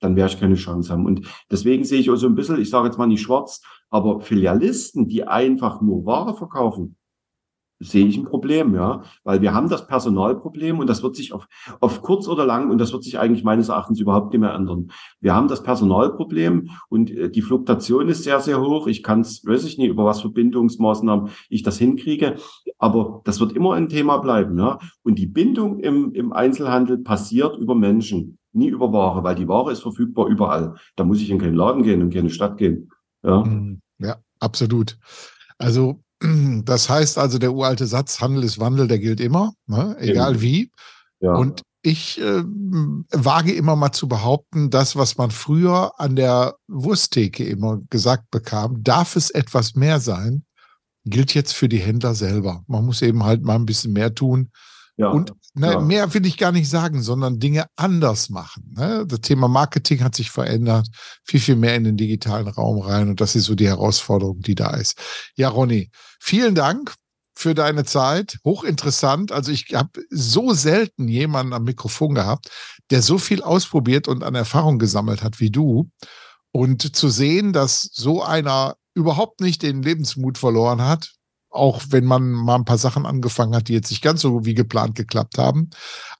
dann 0.00 0.14
werde 0.14 0.34
ich 0.34 0.40
keine 0.40 0.56
Chance 0.56 0.92
haben. 0.92 1.06
Und 1.06 1.26
deswegen 1.50 1.84
sehe 1.84 2.00
ich 2.00 2.10
auch 2.10 2.16
so 2.16 2.26
ein 2.26 2.34
bisschen, 2.34 2.60
ich 2.60 2.68
sage 2.68 2.88
jetzt 2.88 2.98
mal 2.98 3.06
nicht 3.06 3.22
schwarz, 3.22 3.62
aber 3.88 4.20
Filialisten, 4.20 5.08
die 5.08 5.26
einfach 5.26 5.80
nur 5.80 6.04
Ware 6.04 6.34
verkaufen, 6.34 6.96
sehe 7.82 8.06
ich 8.06 8.16
ein 8.16 8.24
Problem, 8.24 8.74
ja, 8.74 9.02
weil 9.24 9.40
wir 9.40 9.52
haben 9.54 9.68
das 9.68 9.86
Personalproblem 9.86 10.78
und 10.78 10.88
das 10.88 11.02
wird 11.02 11.16
sich 11.16 11.32
auf, 11.32 11.46
auf 11.80 12.02
kurz 12.02 12.28
oder 12.28 12.46
lang 12.46 12.70
und 12.70 12.78
das 12.78 12.92
wird 12.92 13.04
sich 13.04 13.18
eigentlich 13.18 13.44
meines 13.44 13.68
Erachtens 13.68 14.00
überhaupt 14.00 14.32
nicht 14.32 14.40
mehr 14.40 14.54
ändern. 14.54 14.90
Wir 15.20 15.34
haben 15.34 15.48
das 15.48 15.62
Personalproblem 15.62 16.70
und 16.88 17.10
äh, 17.10 17.30
die 17.30 17.42
Fluktuation 17.42 18.08
ist 18.08 18.24
sehr, 18.24 18.40
sehr 18.40 18.60
hoch. 18.60 18.86
Ich 18.86 19.02
kann 19.02 19.20
es, 19.20 19.44
weiß 19.44 19.64
ich 19.64 19.78
nicht, 19.78 19.88
über 19.88 20.04
was 20.04 20.20
für 20.20 20.30
Bindungsmaßnahmen 20.30 21.30
ich 21.48 21.62
das 21.62 21.78
hinkriege, 21.78 22.36
aber 22.78 23.20
das 23.24 23.40
wird 23.40 23.52
immer 23.52 23.74
ein 23.74 23.88
Thema 23.88 24.18
bleiben, 24.18 24.58
ja. 24.58 24.78
Und 25.02 25.18
die 25.18 25.26
Bindung 25.26 25.80
im, 25.80 26.12
im 26.12 26.32
Einzelhandel 26.32 26.98
passiert 26.98 27.56
über 27.58 27.74
Menschen 27.74 28.38
nie 28.52 28.68
über 28.68 28.92
Ware, 28.92 29.24
weil 29.24 29.34
die 29.34 29.48
Ware 29.48 29.72
ist 29.72 29.82
verfügbar 29.82 30.26
überall. 30.26 30.74
Da 30.96 31.04
muss 31.04 31.20
ich 31.20 31.30
in 31.30 31.38
keinen 31.38 31.56
Laden 31.56 31.82
gehen 31.82 32.02
und 32.02 32.12
keine 32.12 32.30
Stadt 32.30 32.58
gehen. 32.58 32.90
Ja, 33.22 33.44
hm, 33.44 33.80
ja 33.98 34.16
absolut. 34.40 34.98
Also 35.58 36.02
das 36.64 36.88
heißt 36.88 37.18
also, 37.18 37.38
der 37.38 37.52
uralte 37.52 37.86
Satz, 37.86 38.20
Handel 38.20 38.44
ist 38.44 38.58
Wandel, 38.58 38.88
der 38.88 38.98
gilt 38.98 39.20
immer, 39.20 39.54
ne? 39.66 39.96
egal 39.98 40.40
wie. 40.40 40.70
Ja. 41.20 41.34
Und 41.34 41.62
ich 41.82 42.20
äh, 42.20 42.42
wage 42.44 43.52
immer 43.52 43.74
mal 43.74 43.92
zu 43.92 44.08
behaupten, 44.08 44.70
das, 44.70 44.94
was 44.94 45.18
man 45.18 45.30
früher 45.30 45.98
an 45.98 46.14
der 46.14 46.54
Wursttheke 46.68 47.44
immer 47.44 47.80
gesagt 47.90 48.30
bekam, 48.30 48.84
darf 48.84 49.16
es 49.16 49.30
etwas 49.30 49.74
mehr 49.74 49.98
sein, 49.98 50.44
gilt 51.04 51.34
jetzt 51.34 51.54
für 51.54 51.68
die 51.68 51.80
Händler 51.80 52.14
selber. 52.14 52.62
Man 52.68 52.84
muss 52.84 53.02
eben 53.02 53.24
halt 53.24 53.42
mal 53.42 53.56
ein 53.56 53.66
bisschen 53.66 53.92
mehr 53.92 54.14
tun, 54.14 54.50
ja, 54.96 55.08
und 55.08 55.32
ne, 55.54 55.72
ja. 55.72 55.80
mehr 55.80 56.14
will 56.14 56.26
ich 56.26 56.38
gar 56.38 56.52
nicht 56.52 56.68
sagen, 56.68 57.02
sondern 57.02 57.38
Dinge 57.38 57.66
anders 57.76 58.30
machen. 58.30 58.74
Ne? 58.76 59.04
Das 59.06 59.20
Thema 59.20 59.48
Marketing 59.48 60.02
hat 60.02 60.14
sich 60.14 60.30
verändert, 60.30 60.88
viel, 61.24 61.40
viel 61.40 61.56
mehr 61.56 61.74
in 61.74 61.84
den 61.84 61.96
digitalen 61.96 62.48
Raum 62.48 62.78
rein. 62.78 63.08
Und 63.08 63.20
das 63.20 63.36
ist 63.36 63.44
so 63.44 63.54
die 63.54 63.68
Herausforderung, 63.68 64.40
die 64.40 64.54
da 64.54 64.70
ist. 64.70 64.98
Ja, 65.36 65.48
Ronny, 65.48 65.90
vielen 66.20 66.54
Dank 66.54 66.94
für 67.34 67.54
deine 67.54 67.84
Zeit. 67.84 68.38
Hochinteressant. 68.44 69.32
Also 69.32 69.52
ich 69.52 69.74
habe 69.74 70.02
so 70.10 70.52
selten 70.52 71.08
jemanden 71.08 71.52
am 71.52 71.64
Mikrofon 71.64 72.14
gehabt, 72.14 72.50
der 72.90 73.02
so 73.02 73.18
viel 73.18 73.42
ausprobiert 73.42 74.08
und 74.08 74.22
an 74.22 74.34
Erfahrung 74.34 74.78
gesammelt 74.78 75.22
hat 75.22 75.40
wie 75.40 75.50
du. 75.50 75.90
Und 76.52 76.94
zu 76.94 77.08
sehen, 77.08 77.52
dass 77.52 77.88
so 77.92 78.22
einer 78.22 78.76
überhaupt 78.94 79.40
nicht 79.40 79.62
den 79.62 79.82
Lebensmut 79.82 80.36
verloren 80.36 80.82
hat, 80.82 81.12
auch 81.52 81.82
wenn 81.90 82.04
man 82.04 82.30
mal 82.30 82.56
ein 82.56 82.64
paar 82.64 82.78
Sachen 82.78 83.06
angefangen 83.06 83.54
hat, 83.54 83.68
die 83.68 83.74
jetzt 83.74 83.90
nicht 83.90 84.02
ganz 84.02 84.22
so 84.22 84.44
wie 84.44 84.54
geplant 84.54 84.94
geklappt 84.94 85.38
haben. 85.38 85.70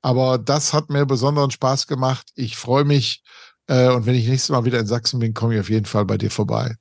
Aber 0.02 0.38
das 0.38 0.72
hat 0.72 0.90
mir 0.90 1.06
besonderen 1.06 1.50
Spaß 1.50 1.86
gemacht. 1.86 2.30
Ich 2.34 2.56
freue 2.56 2.84
mich. 2.84 3.22
Äh, 3.66 3.90
und 3.94 4.06
wenn 4.06 4.14
ich 4.14 4.28
nächstes 4.28 4.50
Mal 4.50 4.64
wieder 4.64 4.80
in 4.80 4.86
Sachsen 4.86 5.20
bin, 5.20 5.34
komme 5.34 5.54
ich 5.54 5.60
auf 5.60 5.70
jeden 5.70 5.86
Fall 5.86 6.04
bei 6.04 6.18
dir 6.18 6.30
vorbei. 6.30 6.76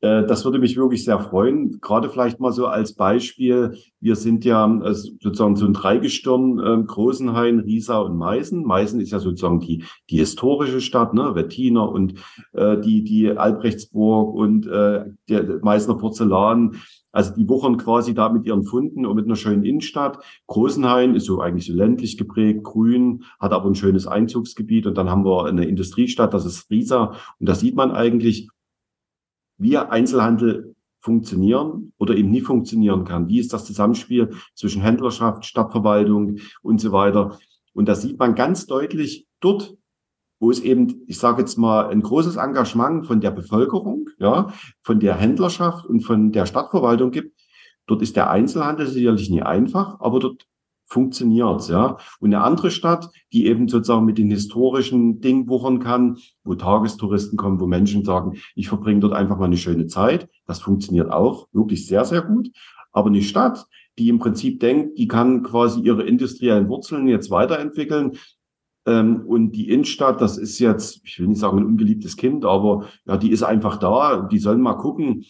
Äh, 0.00 0.26
das 0.26 0.44
würde 0.44 0.58
mich 0.58 0.76
wirklich 0.76 1.04
sehr 1.04 1.20
freuen. 1.20 1.80
Gerade 1.80 2.08
vielleicht 2.10 2.40
mal 2.40 2.52
so 2.52 2.66
als 2.66 2.94
Beispiel. 2.94 3.76
Wir 4.00 4.16
sind 4.16 4.44
ja 4.44 4.66
äh, 4.82 4.94
sozusagen 4.94 5.56
so 5.56 5.66
ein 5.66 5.74
Dreigestirn, 5.74 6.58
äh, 6.58 6.82
Großenhain, 6.84 7.60
Riesa 7.60 7.98
und 7.98 8.16
Meißen. 8.16 8.64
Meißen 8.64 9.00
ist 9.00 9.12
ja 9.12 9.18
sozusagen 9.18 9.60
die, 9.60 9.84
die 10.08 10.18
historische 10.18 10.80
Stadt, 10.80 11.12
ne, 11.14 11.34
Wettiner 11.34 11.90
und 11.90 12.14
äh, 12.52 12.78
die, 12.80 13.04
die 13.04 13.30
Albrechtsburg 13.30 14.34
und 14.34 14.66
äh, 14.66 15.04
der 15.28 15.60
Meißner 15.62 15.96
Porzellan. 15.96 16.76
Also 17.12 17.34
die 17.34 17.48
wuchern 17.48 17.76
quasi 17.76 18.14
da 18.14 18.28
mit 18.28 18.46
ihren 18.46 18.64
Funden 18.64 19.06
und 19.06 19.16
mit 19.16 19.24
einer 19.24 19.36
schönen 19.36 19.64
Innenstadt. 19.64 20.22
Großenhain 20.46 21.14
ist 21.14 21.26
so 21.26 21.40
eigentlich 21.40 21.66
so 21.66 21.74
ländlich 21.74 22.16
geprägt, 22.16 22.62
grün, 22.64 23.24
hat 23.38 23.52
aber 23.52 23.68
ein 23.68 23.74
schönes 23.74 24.06
Einzugsgebiet. 24.06 24.86
Und 24.86 24.96
dann 24.96 25.10
haben 25.10 25.24
wir 25.24 25.46
eine 25.46 25.64
Industriestadt, 25.64 26.34
das 26.34 26.44
ist 26.44 26.70
Riesa. 26.70 27.14
Und 27.38 27.48
da 27.48 27.54
sieht 27.54 27.74
man 27.74 27.90
eigentlich, 27.90 28.48
wie 29.58 29.76
Einzelhandel 29.76 30.74
funktionieren 31.00 31.92
oder 31.98 32.14
eben 32.14 32.30
nie 32.30 32.42
funktionieren 32.42 33.04
kann. 33.04 33.28
Wie 33.28 33.40
ist 33.40 33.52
das 33.52 33.64
Zusammenspiel 33.64 34.30
zwischen 34.54 34.82
Händlerschaft, 34.82 35.46
Stadtverwaltung 35.46 36.38
und 36.62 36.80
so 36.80 36.92
weiter. 36.92 37.38
Und 37.72 37.88
da 37.88 37.94
sieht 37.94 38.18
man 38.18 38.34
ganz 38.34 38.66
deutlich 38.66 39.26
dort, 39.40 39.76
wo 40.40 40.50
es 40.50 40.60
eben, 40.60 41.04
ich 41.06 41.18
sage 41.18 41.42
jetzt 41.42 41.58
mal, 41.58 41.88
ein 41.90 42.00
großes 42.00 42.36
Engagement 42.36 43.06
von 43.06 43.20
der 43.20 43.30
Bevölkerung, 43.30 44.08
ja, 44.18 44.52
von 44.82 44.98
der 44.98 45.16
Händlerschaft 45.16 45.86
und 45.86 46.00
von 46.00 46.32
der 46.32 46.46
Stadtverwaltung 46.46 47.10
gibt. 47.10 47.38
Dort 47.86 48.02
ist 48.02 48.16
der 48.16 48.30
Einzelhandel 48.30 48.86
sicherlich 48.86 49.30
nie 49.30 49.42
einfach, 49.42 50.00
aber 50.00 50.18
dort 50.18 50.46
funktioniert's, 50.86 51.68
ja. 51.68 51.98
Und 52.18 52.34
eine 52.34 52.42
andere 52.42 52.70
Stadt, 52.70 53.10
die 53.32 53.46
eben 53.46 53.68
sozusagen 53.68 54.06
mit 54.06 54.18
den 54.18 54.30
historischen 54.30 55.20
Dingen 55.20 55.48
wuchern 55.48 55.78
kann, 55.78 56.16
wo 56.42 56.54
Tagestouristen 56.54 57.36
kommen, 57.36 57.60
wo 57.60 57.66
Menschen 57.66 58.04
sagen, 58.04 58.38
ich 58.54 58.68
verbringe 58.68 59.00
dort 59.00 59.12
einfach 59.12 59.38
mal 59.38 59.44
eine 59.44 59.56
schöne 59.56 59.86
Zeit. 59.86 60.28
Das 60.46 60.60
funktioniert 60.60 61.12
auch 61.12 61.48
wirklich 61.52 61.86
sehr, 61.86 62.04
sehr 62.04 62.22
gut. 62.22 62.50
Aber 62.92 63.08
eine 63.08 63.22
Stadt, 63.22 63.66
die 63.98 64.08
im 64.08 64.18
Prinzip 64.18 64.58
denkt, 64.58 64.98
die 64.98 65.06
kann 65.06 65.42
quasi 65.42 65.80
ihre 65.80 66.02
industriellen 66.02 66.68
Wurzeln 66.68 67.06
jetzt 67.06 67.30
weiterentwickeln, 67.30 68.12
ähm, 68.86 69.24
und 69.26 69.52
die 69.52 69.68
Innenstadt, 69.68 70.20
das 70.20 70.38
ist 70.38 70.58
jetzt, 70.58 71.00
ich 71.04 71.18
will 71.20 71.28
nicht 71.28 71.40
sagen 71.40 71.58
ein 71.58 71.66
ungeliebtes 71.66 72.16
Kind, 72.16 72.44
aber 72.44 72.86
ja, 73.06 73.16
die 73.16 73.30
ist 73.30 73.42
einfach 73.42 73.76
da. 73.76 74.28
Die 74.30 74.38
sollen 74.38 74.60
mal 74.60 74.74
gucken. 74.74 75.24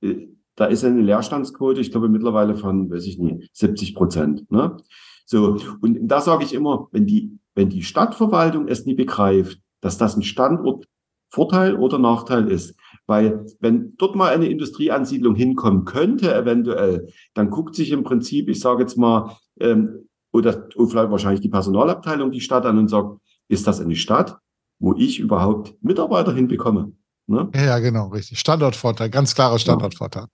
Äh, 0.00 0.28
da 0.56 0.64
ist 0.64 0.84
eine 0.84 1.02
Leerstandsquote, 1.02 1.80
ich 1.80 1.92
glaube 1.92 2.08
mittlerweile 2.08 2.56
von, 2.56 2.90
weiß 2.90 3.06
ich 3.06 3.18
nicht, 3.18 3.48
70 3.56 3.94
Prozent. 3.94 4.50
Ne? 4.50 4.76
So, 5.24 5.56
und 5.80 6.08
da 6.08 6.20
sage 6.20 6.42
ich 6.42 6.52
immer, 6.52 6.88
wenn 6.90 7.06
die, 7.06 7.38
wenn 7.54 7.68
die 7.68 7.84
Stadtverwaltung 7.84 8.66
es 8.66 8.84
nie 8.84 8.94
begreift, 8.94 9.60
dass 9.80 9.98
das 9.98 10.16
ein 10.16 10.22
Standort 10.22 10.86
Vorteil 11.30 11.76
oder 11.76 11.98
Nachteil 11.98 12.50
ist. 12.50 12.74
Weil 13.06 13.44
wenn 13.60 13.94
dort 13.98 14.16
mal 14.16 14.32
eine 14.32 14.48
Industrieansiedlung 14.48 15.34
hinkommen 15.34 15.84
könnte, 15.84 16.34
eventuell, 16.34 17.08
dann 17.34 17.50
guckt 17.50 17.74
sich 17.74 17.92
im 17.92 18.02
Prinzip, 18.02 18.48
ich 18.48 18.60
sage 18.60 18.82
jetzt 18.82 18.96
mal, 18.96 19.36
ähm, 19.60 20.07
oder, 20.32 20.68
vielleicht 20.74 21.10
wahrscheinlich 21.10 21.40
die 21.40 21.48
Personalabteilung 21.48 22.30
die 22.30 22.40
Stadt 22.40 22.66
an 22.66 22.78
und 22.78 22.88
sagt, 22.88 23.18
ist 23.48 23.66
das 23.66 23.80
eine 23.80 23.96
Stadt, 23.96 24.38
wo 24.78 24.94
ich 24.94 25.18
überhaupt 25.18 25.74
Mitarbeiter 25.82 26.32
hinbekomme? 26.32 26.92
Ne? 27.26 27.50
Ja, 27.54 27.78
genau, 27.78 28.08
richtig. 28.08 28.38
Standortvorteil, 28.38 29.10
ganz 29.10 29.34
klarer 29.34 29.58
Standortvorteil. 29.58 30.26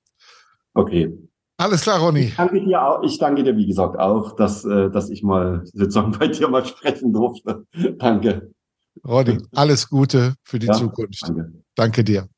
Okay. 0.74 1.16
Alles 1.56 1.82
klar, 1.82 2.00
Ronny. 2.00 2.20
Ich 2.20 2.36
danke 2.36 2.64
dir 2.64 2.82
auch, 2.82 3.02
ich 3.04 3.18
danke 3.18 3.44
dir, 3.44 3.56
wie 3.56 3.66
gesagt, 3.66 3.98
auch, 3.98 4.34
dass, 4.34 4.64
äh, 4.64 4.90
dass 4.90 5.08
ich 5.08 5.22
mal 5.22 5.62
sozusagen 5.64 6.12
bei 6.18 6.28
dir 6.28 6.48
mal 6.48 6.64
sprechen 6.64 7.12
durfte. 7.12 7.64
danke. 7.98 8.50
Ronny, 9.06 9.38
alles 9.54 9.88
Gute 9.88 10.34
für 10.42 10.58
die 10.58 10.66
ja, 10.66 10.72
Zukunft. 10.72 11.22
Danke. 11.22 11.52
danke 11.74 12.04
dir. 12.04 12.28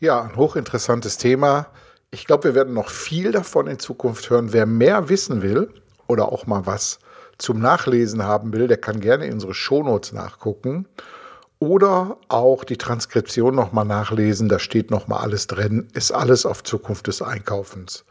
Ja, 0.00 0.22
ein 0.22 0.36
hochinteressantes 0.36 1.18
Thema. 1.18 1.68
Ich 2.10 2.26
glaube, 2.26 2.44
wir 2.44 2.54
werden 2.54 2.74
noch 2.74 2.90
viel 2.90 3.32
davon 3.32 3.66
in 3.66 3.78
Zukunft 3.78 4.30
hören. 4.30 4.52
Wer 4.52 4.66
mehr 4.66 5.08
wissen 5.08 5.42
will, 5.42 5.72
oder 6.06 6.30
auch 6.32 6.46
mal 6.46 6.66
was 6.66 6.98
zum 7.38 7.58
Nachlesen 7.60 8.22
haben 8.22 8.52
will, 8.52 8.68
der 8.68 8.76
kann 8.76 9.00
gerne 9.00 9.26
in 9.26 9.34
unsere 9.34 9.54
Shownotes 9.54 10.12
nachgucken 10.12 10.86
oder 11.58 12.16
auch 12.28 12.64
die 12.64 12.76
Transkription 12.76 13.54
nochmal 13.54 13.84
nachlesen. 13.84 14.48
Da 14.48 14.58
steht 14.58 14.90
nochmal 14.90 15.20
alles 15.20 15.46
drin, 15.46 15.88
ist 15.94 16.12
alles 16.12 16.46
auf 16.46 16.62
Zukunft 16.62 17.06
des 17.06 17.22
Einkaufens 17.22 18.04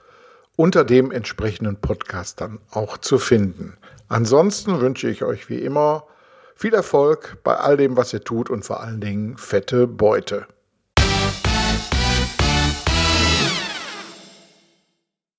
unter 0.56 0.84
dem 0.84 1.12
entsprechenden 1.12 1.78
Podcast 1.78 2.40
dann 2.42 2.60
auch 2.72 2.98
zu 2.98 3.18
finden. 3.18 3.78
Ansonsten 4.08 4.80
wünsche 4.80 5.10
ich 5.10 5.24
euch 5.24 5.50
wie 5.50 5.58
immer 5.58 6.06
viel 6.56 6.74
Erfolg 6.74 7.38
bei 7.44 7.56
all 7.56 7.78
dem, 7.78 7.98
was 7.98 8.14
ihr 8.14 8.24
tut 8.24 8.50
und 8.50 8.64
vor 8.64 8.82
allen 8.82 9.02
Dingen 9.02 9.38
fette 9.38 9.88
Beute. 9.88 10.46